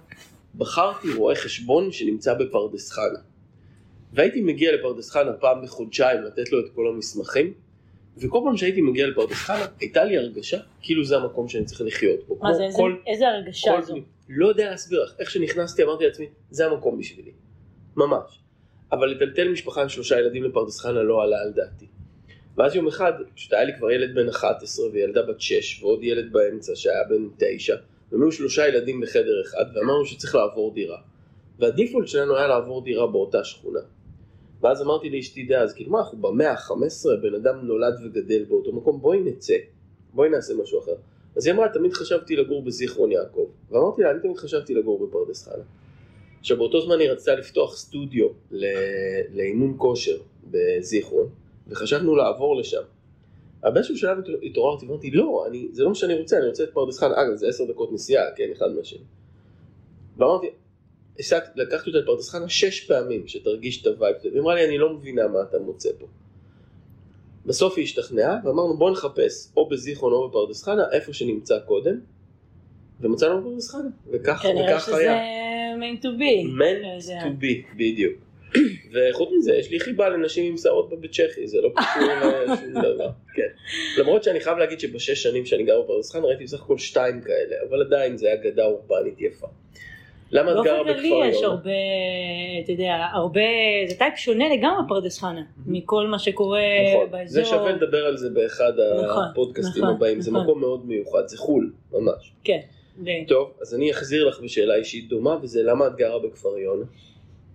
בחרתי 0.55 1.13
רואה 1.13 1.35
חשבון 1.35 1.91
שנמצא 1.91 2.33
בפרדס 2.33 2.91
חנה. 2.91 3.19
והייתי 4.13 4.41
מגיע 4.41 4.71
לפרדס 4.75 5.09
חנה 5.11 5.33
פעם 5.33 5.61
בחודשיים 5.63 6.21
לתת 6.23 6.51
לו 6.51 6.59
את 6.59 6.65
כל 6.75 6.87
המסמכים, 6.87 7.53
וכל 8.17 8.39
פעם 8.45 8.57
שהייתי 8.57 8.81
מגיע 8.81 9.07
לפרדס 9.07 9.33
חנה, 9.33 9.65
הייתה 9.79 10.03
לי 10.03 10.17
הרגשה 10.17 10.57
כאילו 10.81 11.03
זה 11.05 11.17
המקום 11.17 11.47
שאני 11.49 11.65
צריך 11.65 11.81
לחיות 11.81 12.27
בו. 12.27 12.37
מה 12.41 12.53
זה, 12.53 12.63
איזה- 12.63 12.77
כל- 12.77 12.95
איזה 13.07 13.27
הרגשה 13.27 13.71
כל 13.71 13.81
זו? 13.81 13.95
לא 14.29 14.47
יודע 14.47 14.69
להסביר 14.71 15.03
לך, 15.03 15.13
איך 15.19 15.29
שנכנסתי 15.31 15.83
אמרתי 15.83 16.05
לעצמי, 16.05 16.25
זה 16.49 16.65
המקום 16.65 16.99
בשבילי, 16.99 17.31
ממש. 17.95 18.39
אבל 18.93 19.07
לטלטל 19.07 19.51
משפחה 19.51 19.81
עם 19.81 19.89
שלושה 19.89 20.19
ילדים 20.19 20.43
לפרדס 20.43 20.79
חנה 20.79 21.03
לא 21.03 21.23
עלה 21.23 21.41
על 21.41 21.51
דעתי. 21.51 21.85
ואז 22.57 22.75
יום 22.75 22.87
אחד, 22.87 23.13
פשוט 23.35 23.53
היה 23.53 23.63
לי 23.63 23.71
כבר 23.77 23.91
ילד 23.91 24.15
בן 24.15 24.29
11 24.29 24.85
וילדה 24.85 25.21
בת 25.21 25.41
6 25.41 25.83
ועוד 25.83 26.03
ילד 26.03 26.33
באמצע 26.33 26.71
שהיה 26.75 27.03
בן 27.09 27.27
9, 27.37 27.75
והם 28.11 28.21
היו 28.21 28.31
שלושה 28.31 28.67
ילדים 28.67 29.01
בחדר 29.01 29.41
אחד, 29.41 29.65
ואמרנו 29.75 30.05
שצריך 30.05 30.35
לעבור 30.35 30.73
דירה. 30.73 30.97
והדיפולט 31.59 32.07
שלנו 32.07 32.37
היה 32.37 32.47
לעבור 32.47 32.83
דירה 32.83 33.07
באותה 33.07 33.43
שכונה. 33.43 33.79
ואז 34.61 34.81
אמרתי 34.81 35.09
לאשתי 35.09 35.43
דאז, 35.43 35.73
כאילו 35.73 35.91
מה, 35.91 35.99
אנחנו 35.99 36.17
במאה 36.17 36.51
ה-15, 36.51 37.21
בן 37.21 37.35
אדם 37.35 37.59
נולד 37.61 37.93
וגדל 38.05 38.43
באותו 38.43 38.73
מקום, 38.73 39.01
בואי 39.01 39.19
נצא, 39.19 39.55
בואי 40.13 40.29
נעשה 40.29 40.53
משהו 40.63 40.79
אחר. 40.79 40.95
אז 41.35 41.45
היא 41.45 41.53
אמרה, 41.53 41.69
תמיד 41.69 41.93
חשבתי 41.93 42.35
לגור 42.35 42.63
בזיכרון 42.63 43.11
יעקב. 43.11 43.47
ואמרתי 43.69 44.01
לה, 44.01 44.11
אני 44.11 44.19
תמיד 44.19 44.37
חשבתי 44.37 44.73
לגור 44.73 45.07
בפרדס 45.07 45.47
חנה. 45.47 45.63
עכשיו, 46.43 46.57
באותו 46.57 46.81
זמן 46.81 46.99
היא 46.99 47.09
רצתה 47.09 47.35
לפתוח 47.35 47.77
סטודיו 47.77 48.27
לאימון 49.33 49.75
כושר 49.77 50.17
בזיכרון, 50.51 51.29
וחשבנו 51.67 52.15
לעבור 52.15 52.55
לשם. 52.55 52.81
אבל 53.63 53.73
באיזשהו 53.73 53.97
שלב 53.97 54.17
התעוררתי 54.43 54.85
ואמרתי, 54.85 55.11
לא, 55.11 55.45
אני, 55.47 55.67
זה 55.71 55.83
לא 55.83 55.89
מה 55.89 55.95
שאני 55.95 56.19
רוצה, 56.19 56.37
אני 56.37 56.47
רוצה 56.47 56.63
את 56.63 56.69
פרדס 56.73 56.99
חנה. 56.99 57.21
אגב, 57.21 57.35
זה 57.35 57.47
עשר 57.47 57.63
דקות 57.65 57.91
נסיעה, 57.91 58.23
כן, 58.35 58.51
אחד 58.51 58.71
מהשני. 58.71 58.99
ואמרתי, 60.17 60.47
לקחתי 61.55 61.89
אותה 61.89 61.99
לפרדס 61.99 62.29
חנה 62.29 62.49
שש 62.49 62.85
פעמים, 62.85 63.27
שתרגיש 63.27 63.81
את 63.81 63.87
הווייב. 63.87 64.15
והיא 64.23 64.39
אמרה 64.39 64.55
לי, 64.55 64.65
אני 64.65 64.77
לא 64.77 64.93
מבינה 64.93 65.27
מה 65.27 65.41
אתה 65.41 65.59
מוצא 65.59 65.89
פה. 65.99 66.05
בסוף 67.45 67.77
היא 67.77 67.83
השתכנעה, 67.83 68.37
ואמרנו 68.43 68.77
בוא 68.77 68.91
נחפש 68.91 69.53
או 69.57 69.69
בזיכרון 69.69 70.13
או 70.13 70.29
בפרדס 70.29 70.63
חנה, 70.63 70.83
איפה 70.91 71.13
שנמצא 71.13 71.59
קודם, 71.59 71.99
ומצאנו 73.03 73.41
בפרדס 73.41 73.69
חנה, 73.71 73.89
וכך, 74.11 74.39
כנראה 74.43 74.75
וכך 74.75 74.85
שזה 74.85 74.97
היה. 74.97 75.43
meant 75.75 76.01
to 76.03 76.07
be. 76.07 76.47
לא 76.47 76.65
meant 76.65 77.03
יודע. 77.07 77.21
to 77.21 77.43
be, 77.43 77.75
בדיוק. 77.77 78.13
וחוץ 78.93 79.29
מזה, 79.37 79.55
יש 79.55 79.71
לי 79.71 79.79
חיבה 79.79 80.09
לנשים 80.09 80.51
עם 80.51 80.57
שערות 80.57 80.89
בבית 80.89 81.11
שחי, 81.11 81.47
זה 81.47 81.57
לא 81.61 81.69
קשור 81.75 82.03
לשום 82.53 82.81
דבר, 82.81 83.09
כן. 83.35 83.47
למרות 84.01 84.23
שאני 84.23 84.39
חייב 84.39 84.57
להגיד 84.57 84.79
שבשש 84.79 85.23
שנים 85.23 85.45
שאני 85.45 85.63
גר 85.63 85.81
בפרדס 85.81 86.11
חנה 86.11 86.27
ראיתי 86.27 86.43
בסך 86.43 86.61
הכל 86.61 86.77
שתיים 86.77 87.21
כאלה, 87.21 87.55
אבל 87.69 87.81
עדיין 87.81 88.17
זה 88.17 88.33
אגדה 88.33 88.65
אורבנית 88.65 89.21
יפה. 89.21 89.47
למה 90.31 90.51
את 90.51 90.57
גרה 90.63 90.83
בכפר 90.83 91.35
יונה? 91.41 91.47
הרבה, 91.47 91.71
אתה 92.63 92.71
יודע, 92.71 93.07
הרבה, 93.13 93.41
זה 93.87 93.95
type 93.97 94.15
שונה 94.15 94.45
לגמרי 94.49 94.83
פרדס 94.87 95.19
חנה, 95.19 95.41
מכל 95.67 96.07
מה 96.07 96.19
שקורה 96.19 96.59
נכון, 96.95 97.11
באזור. 97.11 97.43
זה 97.43 97.45
שווה 97.45 97.71
לדבר 97.71 98.05
על 98.05 98.17
זה 98.17 98.29
באחד 98.29 98.73
נכון, 99.09 99.23
הפודקאסטים 99.31 99.83
נכון, 99.83 99.95
הבאים, 99.95 100.21
זה. 100.21 100.31
מקום 100.31 100.59
מאוד 100.59 100.85
מיוחד, 100.85 101.27
זה 101.27 101.37
חו"ל, 101.37 101.71
ממש. 101.91 102.33
כן. 102.43 102.59
טוב, 103.27 103.51
אז 103.61 103.75
אני 103.75 103.91
אחזיר 103.91 104.27
לך 104.27 104.39
בשאלה 104.39 104.75
אישית 104.75 105.09
דומה, 105.09 105.37
וזה 105.41 105.63
למה 105.63 105.87
את 105.87 105.95
גרה 105.95 106.19
בכפר 106.19 106.57
יונה? 106.57 106.85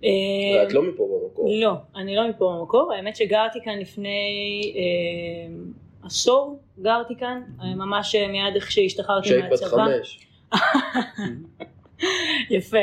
אה, 0.05 0.11
ואת 0.57 0.72
לא 0.72 0.83
מפה 0.83 1.20
במקור. 1.22 1.51
לא, 1.61 1.72
אני 1.96 2.16
לא 2.16 2.29
מפה 2.29 2.57
במקור, 2.59 2.92
האמת 2.92 3.16
שגרתי 3.16 3.59
כאן 3.64 3.79
לפני 3.79 4.72
אה, 4.77 5.55
עשור, 6.03 6.61
גרתי 6.79 7.14
כאן, 7.16 7.42
אה, 7.62 7.74
ממש 7.74 8.14
אה, 8.14 8.29
מיד 8.29 8.55
איך 8.55 8.70
שהשתחררתי 8.70 9.29
כשהיית 9.29 9.44
בת 9.44 9.62
מהצבא. 9.62 9.68
חמש. 9.68 10.27
יפה. 12.57 12.79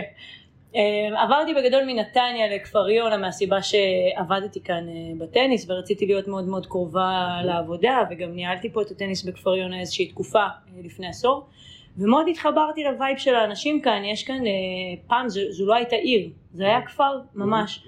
עברתי 1.17 1.53
בגדול 1.53 1.83
מנתניה 1.83 2.55
לכפר 2.55 2.89
יונה 2.89 3.17
מהסיבה 3.17 3.57
שעבדתי 3.61 4.63
כאן 4.63 4.85
בטניס 5.17 5.69
ורציתי 5.69 6.05
להיות 6.05 6.27
מאוד 6.27 6.47
מאוד 6.47 6.65
קרובה 6.65 7.41
לעבודה 7.45 8.03
וגם 8.11 8.31
ניהלתי 8.35 8.69
פה 8.69 8.81
את 8.81 8.91
הטניס 8.91 9.23
בכפר 9.23 9.55
יונה 9.55 9.79
איזושהי 9.79 10.07
תקופה 10.07 10.45
לפני 10.83 11.07
עשור 11.07 11.45
ומאוד 11.97 12.27
התחברתי 12.27 12.83
לווייב 12.83 13.17
של 13.17 13.35
האנשים 13.35 13.81
כאן, 13.81 14.05
יש 14.05 14.23
כאן, 14.23 14.47
אה, 14.47 14.51
פעם 15.07 15.29
זו, 15.29 15.41
זו 15.49 15.65
לא 15.65 15.75
הייתה 15.75 15.95
עיר, 15.95 16.29
זה 16.53 16.63
היה 16.63 16.81
כפר 16.81 17.19
ממש. 17.35 17.87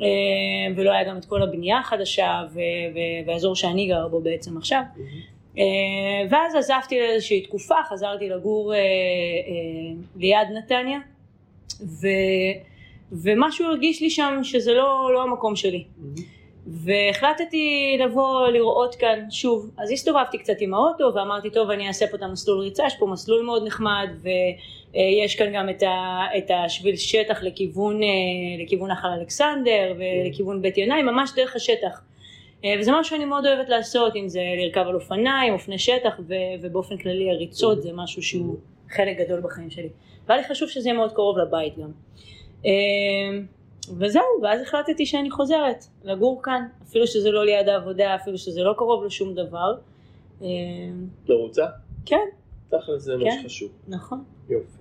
אה, 0.00 0.06
ולא 0.76 0.90
היה 0.90 1.04
גם 1.04 1.16
את 1.16 1.24
כל 1.24 1.42
הבנייה 1.42 1.78
החדשה 1.78 2.42
והאזור 3.26 3.56
שאני 3.56 3.88
גר 3.88 4.08
בו 4.08 4.20
בעצם 4.20 4.56
עכשיו. 4.56 4.82
אה, 5.58 5.64
ואז 6.30 6.54
עזבתי 6.54 7.00
לאיזושהי 7.00 7.40
תקופה, 7.40 7.74
חזרתי 7.88 8.28
לגור 8.28 8.74
אה, 8.74 8.78
אה, 8.78 8.82
ליד 10.16 10.48
נתניה, 10.56 10.98
ו, 11.82 12.06
ומשהו 13.12 13.66
הרגיש 13.66 14.02
לי 14.02 14.10
שם 14.10 14.38
שזה 14.42 14.72
לא, 14.72 15.10
לא 15.14 15.22
המקום 15.22 15.56
שלי. 15.56 15.84
והחלטתי 16.66 17.96
לבוא 18.00 18.48
לראות 18.48 18.94
כאן 18.94 19.30
שוב, 19.30 19.70
אז 19.78 19.90
הסתובבתי 19.90 20.38
קצת 20.38 20.54
עם 20.60 20.74
האוטו 20.74 21.12
ואמרתי 21.14 21.50
טוב 21.50 21.70
אני 21.70 21.88
אעשה 21.88 22.06
פה 22.06 22.16
את 22.16 22.22
המסלול 22.22 22.60
ריצה, 22.60 22.86
יש 22.86 22.94
פה 22.98 23.06
מסלול 23.06 23.44
מאוד 23.44 23.66
נחמד 23.66 24.08
ויש 24.22 25.36
כאן 25.36 25.52
גם 25.54 25.68
את, 25.68 25.82
ה, 25.82 26.24
את 26.38 26.50
השביל 26.64 26.96
שטח 26.96 27.42
לכיוון, 27.42 28.02
אה, 28.02 28.08
לכיוון 28.64 28.90
נחל 28.90 29.08
אלכסנדר 29.08 29.94
ולכיוון 29.98 30.62
בית 30.62 30.78
ינאי, 30.78 31.02
ממש 31.02 31.30
דרך 31.36 31.56
השטח. 31.56 32.00
אה, 32.64 32.74
וזה 32.80 32.92
משהו 32.92 33.16
שאני 33.16 33.24
מאוד 33.24 33.46
אוהבת 33.46 33.68
לעשות, 33.68 34.16
אם 34.16 34.28
זה 34.28 34.40
לרכב 34.58 34.84
על 34.88 34.94
אופניים, 34.94 35.52
אופני 35.52 35.78
שטח 35.78 36.20
ו- 36.28 36.34
ובאופן 36.62 36.96
כללי 36.96 37.30
הריצות 37.30 37.82
זה 37.82 37.90
משהו 37.94 38.22
שהוא 38.22 38.56
חלק 38.90 39.18
גדול 39.18 39.40
בחיים 39.40 39.70
שלי. 39.70 39.88
והיה 40.28 40.40
לי 40.40 40.48
חשוב 40.48 40.68
שזה 40.68 40.88
יהיה 40.88 40.98
מאוד 40.98 41.12
קרוב 41.12 41.38
לבית 41.38 41.74
גם. 41.78 41.90
וזהו, 43.98 44.22
ואז 44.42 44.62
החלטתי 44.62 45.06
שאני 45.06 45.30
חוזרת 45.30 45.84
לגור 46.04 46.42
כאן, 46.42 46.66
אפילו 46.88 47.06
שזה 47.06 47.30
לא 47.30 47.44
ליד 47.44 47.68
העבודה, 47.68 48.14
אפילו 48.14 48.38
שזה 48.38 48.62
לא 48.62 48.74
קרוב 48.76 49.04
לשום 49.04 49.34
דבר. 49.34 49.74
אה, 50.42 50.48
מרוצה? 51.28 51.66
כן, 52.06 52.26
תכל'ס 52.68 53.02
זה 53.02 53.16
מה 53.16 53.24
כן. 53.24 53.38
שחשוב. 53.42 53.70
נכון. 53.88 54.24
יופי. 54.48 54.78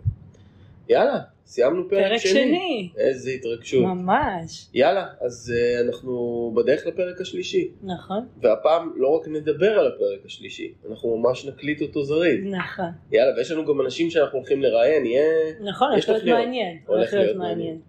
יאללה, 0.89 1.19
סיימנו 1.45 1.89
פרק, 1.89 2.11
פרק 2.11 2.17
שני. 2.17 2.89
איזה 2.97 3.31
התרגשות. 3.31 3.83
ממש. 3.83 4.67
יאללה, 4.73 5.07
אז 5.21 5.53
אה, 5.55 5.87
אנחנו 5.87 6.51
בדרך 6.55 6.85
לפרק 6.85 7.21
השלישי. 7.21 7.71
נכון. 7.83 8.27
והפעם 8.41 8.91
לא 8.95 9.07
רק 9.07 9.27
נדבר 9.27 9.79
על 9.79 9.87
הפרק 9.87 10.25
השלישי, 10.25 10.73
אנחנו 10.89 11.17
ממש 11.17 11.45
נקליט 11.45 11.81
אותו 11.81 12.03
זריז. 12.03 12.45
נכון. 12.45 12.91
יאללה, 13.11 13.37
ויש 13.37 13.51
לנו 13.51 13.65
גם 13.65 13.81
אנשים 13.81 14.09
שאנחנו 14.09 14.37
הולכים 14.37 14.61
לראיין, 14.61 15.05
יהיה... 15.05 15.23
נכון, 15.61 15.87
יש 15.97 16.09
הולך 16.09 16.23
להיות. 16.23 16.39
מעניין. 16.39 16.77
הולך 16.87 17.13
להיות 17.13 17.37
מעניין. 17.37 17.57
מעניין. 17.57 17.79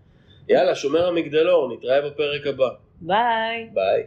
יאללה, 0.48 0.74
שומר 0.74 1.08
המגדלור, 1.08 1.72
נתראה 1.74 2.10
בפרק 2.10 2.46
הבא. 2.46 2.68
ביי. 3.00 3.70
ביי. 3.74 4.02